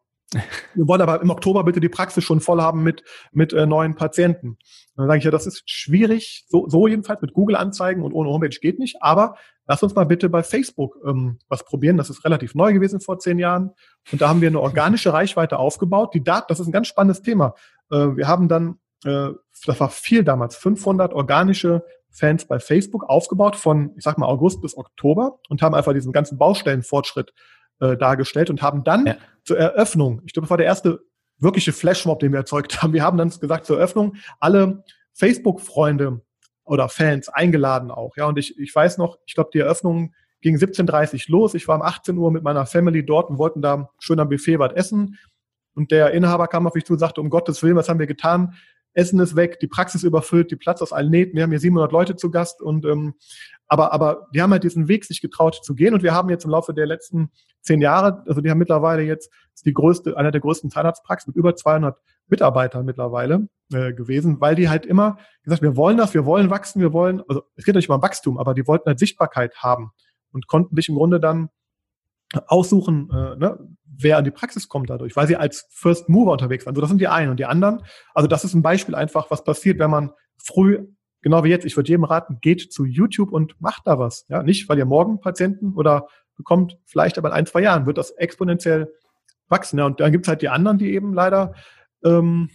[0.74, 3.96] Wir wollen aber im Oktober bitte die Praxis schon voll haben mit, mit äh, neuen
[3.96, 4.58] Patienten.
[4.96, 8.58] Dann sage ich ja, das ist schwierig, so, so jedenfalls mit Google-Anzeigen und ohne Homepage
[8.60, 9.36] geht nicht, aber
[9.68, 11.98] lass uns mal bitte bei Facebook ähm, was probieren.
[11.98, 13.72] Das ist relativ neu gewesen vor zehn Jahren.
[14.12, 16.14] Und da haben wir eine organische Reichweite aufgebaut.
[16.14, 17.54] Die Daten, das ist ein ganz spannendes Thema.
[17.90, 19.30] Äh, wir haben dann, äh,
[19.66, 24.62] das war viel damals, 500 organische Fans bei Facebook aufgebaut von, ich sag mal, August
[24.62, 27.34] bis Oktober und haben einfach diesen ganzen Baustellenfortschritt
[27.80, 29.18] äh, dargestellt und haben dann ja.
[29.44, 31.00] zur Eröffnung, ich glaube, das war der erste
[31.40, 32.94] wirkliche Flashmob, den wir erzeugt haben.
[32.94, 36.22] Wir haben dann gesagt zur Eröffnung alle Facebook-Freunde
[36.64, 38.18] oder Fans eingeladen auch.
[38.18, 41.54] Ja, und ich, ich weiß noch, ich glaube, die Eröffnung ging 17.30 los.
[41.54, 44.60] Ich war um 18 Uhr mit meiner Family dort und wollten da schön am Buffet
[44.60, 45.18] was essen.
[45.74, 48.08] Und der Inhaber kam auf mich zu und sagte, um Gottes Willen, was haben wir
[48.08, 48.56] getan?
[48.94, 51.36] Essen ist weg, die Praxis überfüllt, die Platz aus allen Nähten.
[51.36, 53.14] Wir haben hier 700 Leute zu Gast und ähm,
[53.68, 56.46] aber aber die haben halt diesen Weg sich getraut zu gehen und wir haben jetzt
[56.46, 60.32] im Laufe der letzten zehn Jahre, also die haben mittlerweile jetzt ist die größte, einer
[60.32, 61.98] der größten Zahnarztpraxen mit über 200
[62.28, 66.82] Mitarbeitern mittlerweile äh, gewesen, weil die halt immer gesagt, wir wollen das, wir wollen wachsen,
[66.82, 69.92] wir wollen, also es geht nicht um Wachstum, aber die wollten halt Sichtbarkeit haben
[70.32, 71.50] und konnten sich im Grunde dann
[72.48, 76.66] aussuchen, äh, ne, wer an die Praxis kommt dadurch, weil sie als First Mover unterwegs
[76.66, 76.76] waren.
[76.76, 77.32] So, das sind die einen.
[77.32, 80.86] Und die anderen, also das ist ein Beispiel einfach, was passiert, wenn man früh,
[81.22, 84.26] genau wie jetzt, ich würde jedem raten, geht zu YouTube und macht da was.
[84.30, 87.98] Ja, nicht, weil ihr morgen Patienten oder bekommt, vielleicht aber in ein, zwei Jahren wird
[87.98, 88.94] das exponentiell
[89.48, 89.80] wachsen.
[89.80, 91.54] Ja, und dann gibt's halt die anderen, die eben leider
[92.04, 92.50] ähm,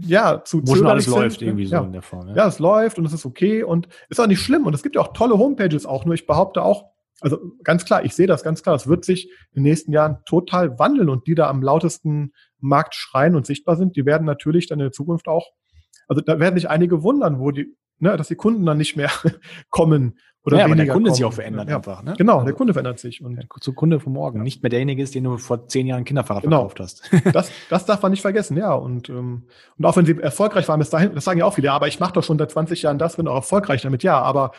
[0.00, 1.14] ja, zu Wo schon alles sind.
[1.14, 1.82] läuft irgendwie so ja.
[1.82, 2.28] in der Form.
[2.28, 2.34] Ja.
[2.34, 4.66] ja, es läuft und es ist okay und ist auch nicht schlimm.
[4.66, 6.04] Und es gibt ja auch tolle Homepages auch.
[6.04, 6.90] Nur ich behaupte auch,
[7.20, 8.74] also ganz klar, ich sehe das ganz klar.
[8.74, 12.94] Es wird sich in den nächsten Jahren total wandeln und die da am lautesten Markt
[12.94, 15.50] schreien und sichtbar sind, die werden natürlich dann in der Zukunft auch,
[16.08, 19.10] also da werden sich einige wundern, wo die, ne, dass die Kunden dann nicht mehr
[19.70, 21.14] kommen oder ja, aber der Kunde kommen.
[21.14, 22.02] sich auch verändert ja, einfach.
[22.02, 22.14] Ne?
[22.18, 23.24] Genau, also, der Kunde verändert sich.
[23.24, 26.42] Und der Kunde von morgen, nicht mehr derjenige ist, den du vor zehn Jahren Kinderfahrrad
[26.42, 26.68] genau.
[26.68, 27.10] verkauft hast.
[27.34, 28.74] das, das darf man nicht vergessen, ja.
[28.74, 29.44] Und, ähm,
[29.78, 31.88] und auch wenn sie erfolgreich waren bis dahin, das sagen ja auch viele, ja, aber
[31.88, 34.52] ich mache doch schon seit 20 Jahren das, bin auch erfolgreich damit, ja, aber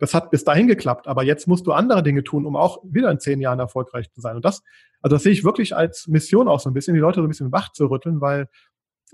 [0.00, 1.06] das hat bis dahin geklappt.
[1.06, 4.20] Aber jetzt musst du andere Dinge tun, um auch wieder in zehn Jahren erfolgreich zu
[4.20, 4.34] sein.
[4.34, 4.64] Und das,
[5.02, 7.28] also das sehe ich wirklich als Mission auch so ein bisschen, die Leute so ein
[7.28, 8.48] bisschen wach zu rütteln, weil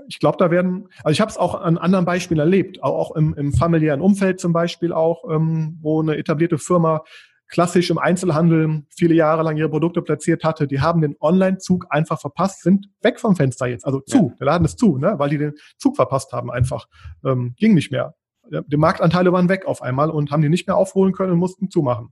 [0.09, 3.35] ich glaube, da werden, also ich habe es auch an anderen Beispielen erlebt, auch, im,
[3.35, 7.03] im familiären Umfeld zum Beispiel auch, ähm, wo eine etablierte Firma
[7.49, 12.21] klassisch im Einzelhandel viele Jahre lang ihre Produkte platziert hatte, die haben den Online-Zug einfach
[12.21, 14.35] verpasst, sind weg vom Fenster jetzt, also zu, ja.
[14.41, 16.87] der Laden ist zu, ne, weil die den Zug verpasst haben einfach,
[17.25, 18.15] ähm, ging nicht mehr.
[18.51, 21.71] Die Marktanteile waren weg auf einmal und haben die nicht mehr aufholen können und mussten
[21.71, 22.09] zumachen.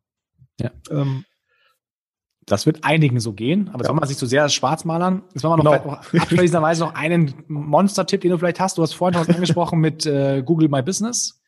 [0.61, 0.70] Ja.
[0.91, 1.24] Ähm,
[2.47, 3.86] das wird einigen so gehen, aber ja.
[3.86, 5.22] soll man sich so sehr schwarz malern.
[5.32, 5.95] Jetzt machen wir noch, genau.
[5.95, 8.78] noch abschließenderweise noch einen Monster-Tipp, den du vielleicht hast.
[8.78, 11.40] Du hast vorhin was angesprochen mit äh, Google My Business.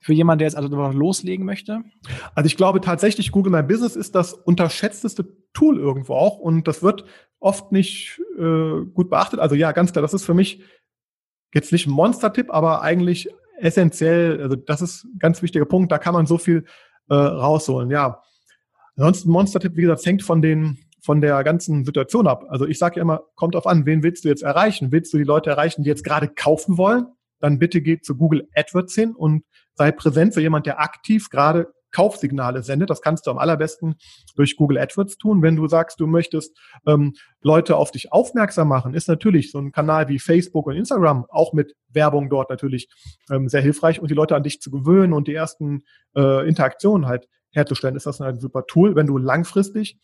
[0.00, 1.82] für jemanden, der jetzt also noch loslegen möchte?
[2.34, 6.82] Also ich glaube tatsächlich, Google My Business ist das unterschätzteste Tool irgendwo auch und das
[6.82, 7.04] wird
[7.40, 9.40] oft nicht äh, gut beachtet.
[9.40, 10.62] Also ja, ganz klar, das ist für mich
[11.52, 13.28] jetzt nicht ein Monster-Tipp, aber eigentlich
[13.58, 16.64] essentiell, also das ist ein ganz wichtiger Punkt, da kann man so viel
[17.08, 17.90] äh, rausholen.
[17.90, 18.22] Ja,
[18.98, 22.44] ansonsten Monster-Tipp, wie gesagt, hängt von den von der ganzen Situation ab.
[22.48, 24.92] Also ich sage ja immer, kommt auf an, wen willst du jetzt erreichen?
[24.92, 27.06] Willst du die Leute erreichen, die jetzt gerade kaufen wollen?
[27.40, 29.44] Dann bitte geh zu Google AdWords hin und
[29.74, 32.90] sei präsent für jemand, der aktiv gerade Kaufsignale sendet.
[32.90, 33.94] Das kannst du am allerbesten
[34.36, 35.40] durch Google AdWords tun.
[35.40, 39.72] Wenn du sagst, du möchtest ähm, Leute auf dich aufmerksam machen, ist natürlich so ein
[39.72, 42.88] Kanal wie Facebook und Instagram auch mit Werbung dort natürlich
[43.30, 45.84] ähm, sehr hilfreich und die Leute an dich zu gewöhnen und die ersten
[46.14, 48.94] äh, Interaktionen halt herzustellen, ist das ein super Tool.
[48.96, 49.98] Wenn du langfristig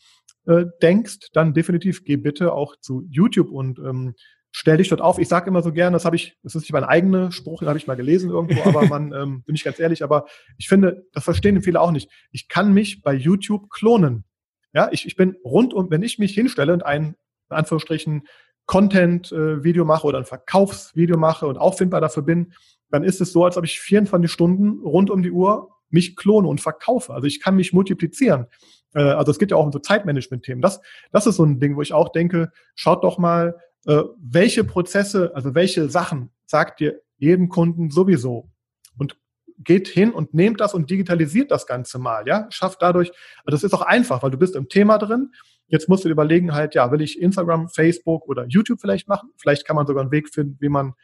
[0.47, 4.15] äh, denkst, dann definitiv geh bitte auch zu YouTube und ähm,
[4.51, 5.19] stell dich dort auf.
[5.19, 7.69] Ich sage immer so gern, das habe ich, das ist nicht mein eigener Spruch, den
[7.69, 10.27] habe ich mal gelesen irgendwo, aber man, ähm, bin ich ganz ehrlich, aber
[10.59, 12.11] ich finde, das verstehen viele auch nicht.
[12.31, 14.25] Ich kann mich bei YouTube klonen.
[14.73, 17.17] Ja, ich, ich bin rund um, wenn ich mich hinstelle und ein,
[17.51, 18.23] in Anführungsstrichen,
[18.67, 22.55] Content-Video mache oder ein Verkaufsvideo mache und auffindbar dafür bin,
[22.91, 26.49] dann ist es so, als ob ich 24 Stunden rund um die Uhr mich klone
[26.49, 27.13] und verkaufe.
[27.13, 28.47] Also ich kann mich multiplizieren.
[28.95, 30.63] Äh, also es geht ja auch um so Zeitmanagement-Themen.
[30.63, 30.81] Das,
[31.13, 33.57] das ist so ein Ding, wo ich auch denke, schaut doch mal,
[33.87, 38.51] äh, welche Prozesse, also welche Sachen sagt ihr jedem Kunden sowieso
[38.99, 39.17] und
[39.59, 43.11] geht hin und nehmt das und digitalisiert das Ganze mal, ja, schafft dadurch,
[43.45, 45.33] also das ist auch einfach, weil du bist im Thema drin,
[45.69, 49.67] jetzt musst du überlegen halt, ja, will ich Instagram, Facebook oder YouTube vielleicht machen, vielleicht
[49.67, 50.95] kann man sogar einen Weg finden, wie man,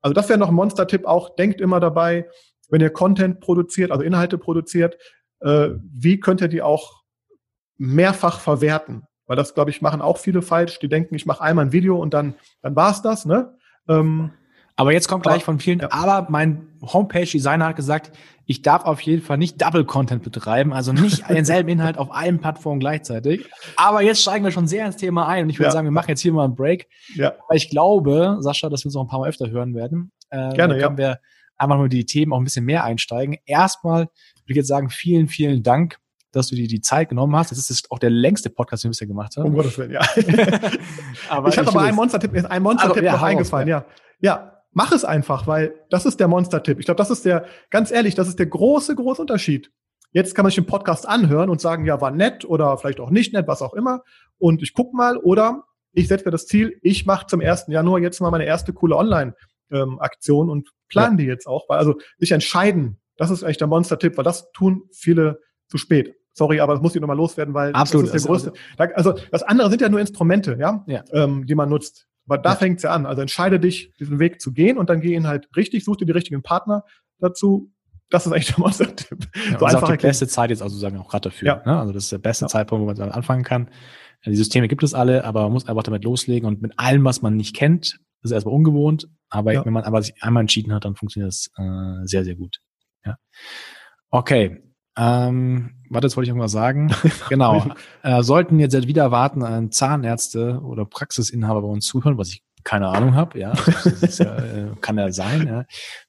[0.00, 2.28] also das wäre noch ein Monster-Tipp auch, denkt immer dabei,
[2.70, 4.96] wenn ihr Content produziert, also Inhalte produziert,
[5.40, 7.02] äh, wie könnt ihr die auch
[7.78, 9.04] mehrfach verwerten?
[9.26, 10.78] Weil das, glaube ich, machen auch viele falsch.
[10.80, 13.56] Die denken, ich mache einmal ein Video und dann, dann war's das, ne?
[13.88, 14.32] Ähm,
[14.76, 15.88] aber jetzt kommt gleich von vielen, ja.
[15.90, 18.12] aber mein Homepage-Designer hat gesagt,
[18.46, 22.40] ich darf auf jeden Fall nicht Double Content betreiben, also nicht denselben Inhalt auf allen
[22.40, 23.46] Plattformen gleichzeitig.
[23.76, 25.72] Aber jetzt steigen wir schon sehr ins Thema ein und ich würde ja.
[25.72, 26.88] sagen, wir machen jetzt hier mal einen Break.
[27.14, 27.34] Ja.
[27.48, 30.12] Weil ich glaube, Sascha, dass wir uns noch ein paar Mal öfter hören werden.
[30.30, 30.96] Äh, Gerne, ja.
[30.96, 31.20] wir
[31.60, 33.36] einfach nur die Themen auch ein bisschen mehr einsteigen.
[33.44, 34.10] Erstmal würde
[34.46, 35.98] ich jetzt sagen, vielen, vielen Dank,
[36.32, 37.50] dass du dir die Zeit genommen hast.
[37.50, 39.46] Das ist auch der längste Podcast, den wir bisher gemacht haben.
[39.46, 40.00] Um Gottes Willen, ja.
[41.28, 43.84] aber ich habe aber einen Monster-Tipp, ein Monster-Tipp also, ja, noch eingefallen, ja.
[44.20, 44.62] ja.
[44.72, 46.78] mach es einfach, weil das ist der Monster-Tipp.
[46.78, 49.70] Ich glaube, das ist der, ganz ehrlich, das ist der große, große Unterschied.
[50.12, 53.10] Jetzt kann man sich den Podcast anhören und sagen, ja, war nett oder vielleicht auch
[53.10, 54.02] nicht nett, was auch immer.
[54.38, 57.66] Und ich guck mal, oder ich setze mir das Ziel, ich mache zum 1.
[57.68, 59.34] Januar jetzt mal meine erste coole Online-
[59.70, 61.24] ähm, Aktion und planen ja.
[61.24, 64.84] die jetzt auch, weil also sich entscheiden, das ist eigentlich der Monster-Tipp, weil das tun
[64.92, 66.14] viele zu spät.
[66.32, 68.52] Sorry, aber das muss ich nochmal loswerden, weil Absolut, das ist der größte.
[68.94, 71.04] Also, das andere sind ja nur Instrumente, ja, ja.
[71.12, 72.06] Ähm, die man nutzt.
[72.26, 72.56] Aber da ja.
[72.56, 73.06] fängt's ja an.
[73.06, 76.06] Also entscheide dich, diesen Weg zu gehen und dann geh ihn halt richtig, such dir
[76.06, 76.84] die richtigen Partner
[77.18, 77.72] dazu.
[78.08, 79.28] Das ist eigentlich der Monster-Tipp.
[79.34, 81.46] Ja, so einfach ist auch die beste Zeit jetzt also sagen auch gerade dafür.
[81.46, 81.62] Ja.
[81.66, 81.78] Ne?
[81.78, 82.48] Also das ist der beste ja.
[82.48, 83.68] Zeitpunkt, wo man dann anfangen kann.
[84.24, 87.22] Die Systeme gibt es alle, aber man muss einfach damit loslegen und mit allem, was
[87.22, 89.64] man nicht kennt, das ist erstmal ungewohnt, aber ja.
[89.64, 92.60] wenn man aber sich einmal entschieden hat, dann funktioniert das äh, sehr, sehr gut.
[93.04, 93.16] Ja.
[94.10, 94.62] Okay.
[94.96, 96.92] Ähm, warte, jetzt wollte ich irgendwas sagen.
[97.28, 97.64] genau.
[98.02, 102.88] Äh, sollten jetzt wieder erwarten, ein Zahnärzte oder Praxisinhaber bei uns zuhören, was ich keine
[102.88, 103.54] Ahnung habe, ja,
[104.18, 105.64] ja äh, kann ja sein, ja.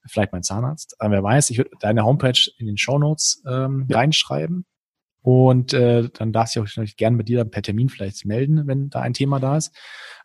[0.05, 0.95] vielleicht mein Zahnarzt.
[0.99, 3.97] Aber wer weiß, ich würde deine Homepage in den Show Notes ähm, ja.
[3.97, 4.66] reinschreiben
[5.22, 9.01] und äh, dann darfst du auch gerne mit dir per Termin vielleicht melden, wenn da
[9.01, 9.74] ein Thema da ist.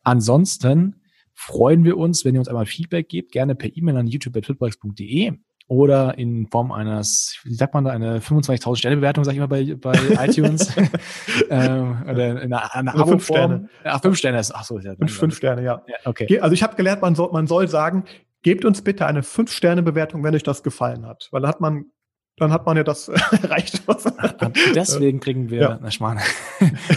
[0.03, 1.03] Ansonsten
[1.37, 5.32] freuen wir uns, wenn ihr uns einmal Feedback gebt, gerne per E-Mail an youtube.twitbox.de
[5.68, 9.47] oder in Form eines, wie sagt man da, eine 25.000 Sterne Bewertung, sag ich mal,
[9.47, 9.93] bei, bei
[10.26, 10.74] iTunes.
[11.51, 13.68] ähm, oder in einer, einer also fünf Sterne.
[13.84, 14.95] Ach, fünf Sterne ist, ach so, ja.
[14.97, 15.82] Fünf, fünf Sterne, ja.
[15.87, 16.41] ja okay.
[16.41, 18.05] Also ich habe gelernt, man soll, man soll sagen,
[18.43, 21.61] gebt uns bitte eine fünf Sterne Bewertung, wenn euch das gefallen hat, weil dann hat
[21.61, 21.87] man
[22.37, 23.09] dann hat man ja das
[23.43, 23.82] erreicht.
[24.74, 25.78] Deswegen kriegen wir, ja.
[25.80, 26.18] na Schmarrn,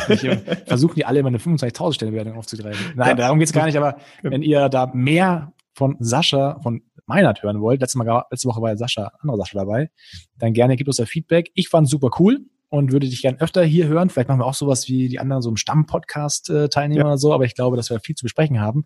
[0.66, 2.80] versuchen die alle immer eine 25.000 Stelle Bewertung aufzutreiben.
[2.96, 3.16] Nein, ja.
[3.16, 4.32] darum geht's gar nicht, aber ja.
[4.32, 8.70] wenn ihr da mehr von Sascha, von Meinert hören wollt, letzte, Mal, letzte Woche war
[8.70, 9.90] ja Sascha, andere Sascha dabei,
[10.38, 11.50] dann gerne gebt uns da Feedback.
[11.54, 14.10] Ich fand super cool und würde dich gerne öfter hier hören.
[14.10, 17.46] Vielleicht machen wir auch sowas wie die anderen, so im Stamm-Podcast äh, oder so, aber
[17.46, 18.86] ich glaube, dass wir viel zu besprechen haben.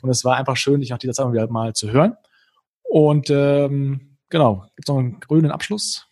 [0.00, 2.14] Und es war einfach schön, dich nach dieser Zeit mal zu hören.
[2.84, 6.06] Und ähm, genau, gibt es noch einen grünen Abschluss?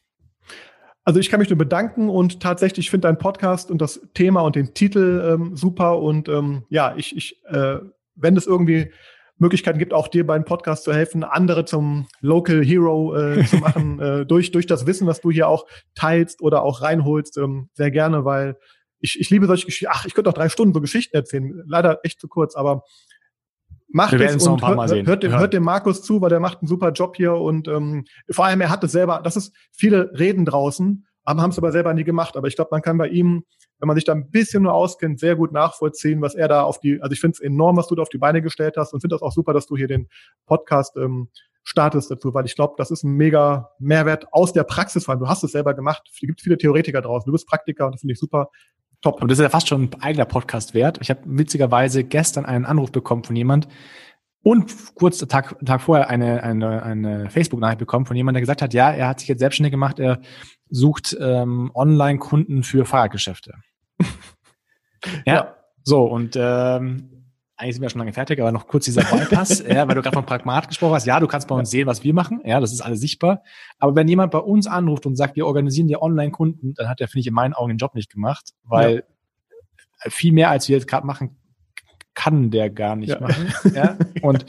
[1.04, 4.56] Also ich kann mich nur bedanken und tatsächlich finde dein Podcast und das Thema und
[4.56, 7.78] den Titel ähm, super und ähm, ja, ich, ich äh,
[8.16, 8.92] wenn es irgendwie
[9.38, 14.00] Möglichkeiten gibt, auch dir beim Podcast zu helfen, andere zum Local Hero äh, zu machen,
[14.00, 17.90] äh, durch, durch das Wissen, was du hier auch teilst oder auch reinholst, ähm, sehr
[17.90, 18.56] gerne, weil
[18.98, 19.92] ich, ich liebe solche Geschichten.
[19.94, 21.62] Ach, ich könnte auch drei Stunden so Geschichten erzählen.
[21.66, 22.82] Leider echt zu kurz, aber
[23.88, 26.68] macht Wir es und hört, hört, dem, hört dem Markus zu, weil der macht einen
[26.68, 30.44] super Job hier und ähm, vor allem er hat es selber, das ist, viele reden
[30.44, 32.36] draußen, haben es aber selber nie gemacht.
[32.36, 33.44] Aber ich glaube, man kann bei ihm,
[33.78, 36.80] wenn man sich da ein bisschen nur auskennt, sehr gut nachvollziehen, was er da auf
[36.80, 39.00] die, also ich finde es enorm, was du da auf die Beine gestellt hast und
[39.00, 40.08] finde das auch super, dass du hier den
[40.46, 41.28] Podcast ähm,
[41.64, 45.20] startest dazu, weil ich glaube, das ist ein mega Mehrwert aus der Praxis, vor allem
[45.20, 46.08] du hast es selber gemacht.
[46.12, 47.26] Es gibt viele Theoretiker draußen.
[47.26, 48.50] Du bist Praktiker und das finde ich super.
[49.02, 49.22] Top.
[49.22, 50.98] Und das ist ja fast schon ein eigener Podcast wert.
[51.00, 53.68] Ich habe witzigerweise gestern einen Anruf bekommen von jemand
[54.46, 58.74] und kurz Tag, Tag vorher eine, eine, eine Facebook-Nachricht bekommen von jemandem, der gesagt hat,
[58.74, 60.20] ja, er hat sich jetzt selbstständig gemacht, er
[60.70, 63.54] sucht ähm, Online-Kunden für Fahrradgeschäfte.
[65.26, 67.15] ja, ja, so und ähm,
[67.56, 70.14] eigentlich sind wir schon lange fertig, aber noch kurz dieser Bypass, ja, weil du gerade
[70.14, 71.06] von Pragmat gesprochen hast.
[71.06, 72.40] Ja, du kannst bei uns sehen, was wir machen.
[72.44, 73.42] Ja, das ist alles sichtbar.
[73.78, 77.08] Aber wenn jemand bei uns anruft und sagt, wir organisieren dir Online-Kunden, dann hat er,
[77.08, 79.04] finde ich, in meinen Augen den Job nicht gemacht, weil
[80.04, 80.10] ja.
[80.10, 81.38] viel mehr, als wir jetzt gerade machen,
[82.14, 83.20] kann der gar nicht ja.
[83.20, 83.52] machen.
[83.74, 83.96] Ja?
[84.22, 84.46] Und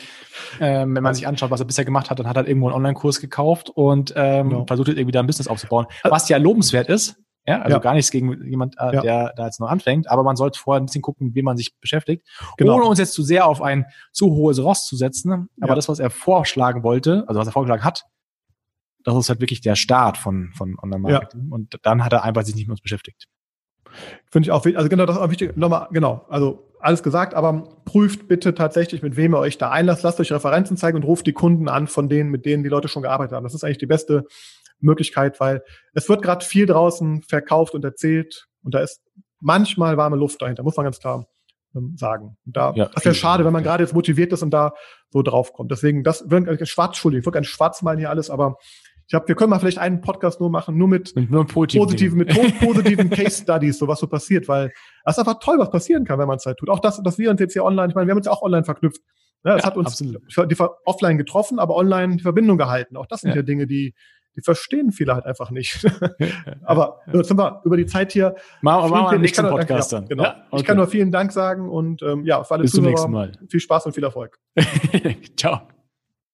[0.60, 2.76] ähm, wenn man sich anschaut, was er bisher gemacht hat, dann hat er irgendwo einen
[2.76, 4.66] Online-Kurs gekauft und ähm, genau.
[4.66, 5.86] versucht irgendwie da ein Business aufzubauen.
[6.04, 7.18] Was ja lobenswert ist,
[7.48, 7.80] ja, also ja.
[7.80, 9.02] gar nichts gegen jemand, äh, ja.
[9.02, 11.78] der da jetzt noch anfängt, aber man sollte vorher ein bisschen gucken, wie man sich
[11.80, 12.28] beschäftigt,
[12.58, 12.76] genau.
[12.76, 15.50] ohne uns jetzt zu sehr auf ein zu hohes Ross zu setzen.
[15.62, 15.76] Aber ja.
[15.76, 18.04] das, was er vorschlagen wollte, also was er vorgeschlagen hat,
[19.06, 21.50] das ist halt wirklich der Start von, von Online-Marketing.
[21.50, 23.28] Und dann hat er einfach sich nicht mehr uns beschäftigt.
[24.30, 24.78] Finde ich auch wichtig.
[24.78, 25.56] Also genau, das ist auch wichtig.
[25.56, 26.26] Nochmal, genau.
[26.28, 30.04] Also alles gesagt, aber prüft bitte tatsächlich, mit wem ihr euch da einlasst.
[30.04, 32.90] Lasst euch Referenzen zeigen und ruft die Kunden an, von denen, mit denen die Leute
[32.90, 33.44] schon gearbeitet haben.
[33.44, 34.26] Das ist eigentlich die beste
[34.80, 35.64] Möglichkeit, weil
[35.94, 39.02] es wird gerade viel draußen verkauft und erzählt und da ist
[39.40, 41.28] manchmal warme Luft dahinter, muss man ganz klar
[41.76, 42.38] ähm, sagen.
[42.46, 44.74] Und da, ja, das wäre schade, wenn man gerade jetzt motiviert ist und da
[45.10, 45.72] so drauf kommt.
[45.72, 48.58] Deswegen, das wird schwarz, Entschuldigung, ich würde gerne schwarz malen hier alles, aber
[49.08, 52.18] ich glaube, wir können mal vielleicht einen Podcast nur machen, nur mit, mit nur positiven,
[52.18, 52.28] mit
[52.60, 54.74] positiven Case Studies, so was so passiert, weil
[55.06, 56.70] das ist einfach toll, was passieren kann, wenn man es halt tut.
[56.70, 58.42] Auch das, dass wir uns jetzt hier online, ich meine, wir haben uns ja auch
[58.42, 59.02] online verknüpft.
[59.46, 60.52] Ja, das ja, hat uns absolut.
[60.52, 62.98] die offline getroffen, aber online die Verbindung gehalten.
[62.98, 63.94] Auch das sind ja, ja Dinge, die,
[64.38, 65.86] die verstehen viele halt einfach nicht.
[66.64, 68.36] Aber jetzt sind wir über die Zeit hier.
[68.62, 70.08] Machen wir den nächsten Podcast dann.
[70.08, 70.24] Genau.
[70.24, 70.62] Ja, okay.
[70.62, 73.88] Ich kann nur vielen Dank sagen und ähm, ja, für alle Bis Zuhörer, viel Spaß
[73.88, 74.40] und viel Erfolg.
[75.36, 75.62] Ciao.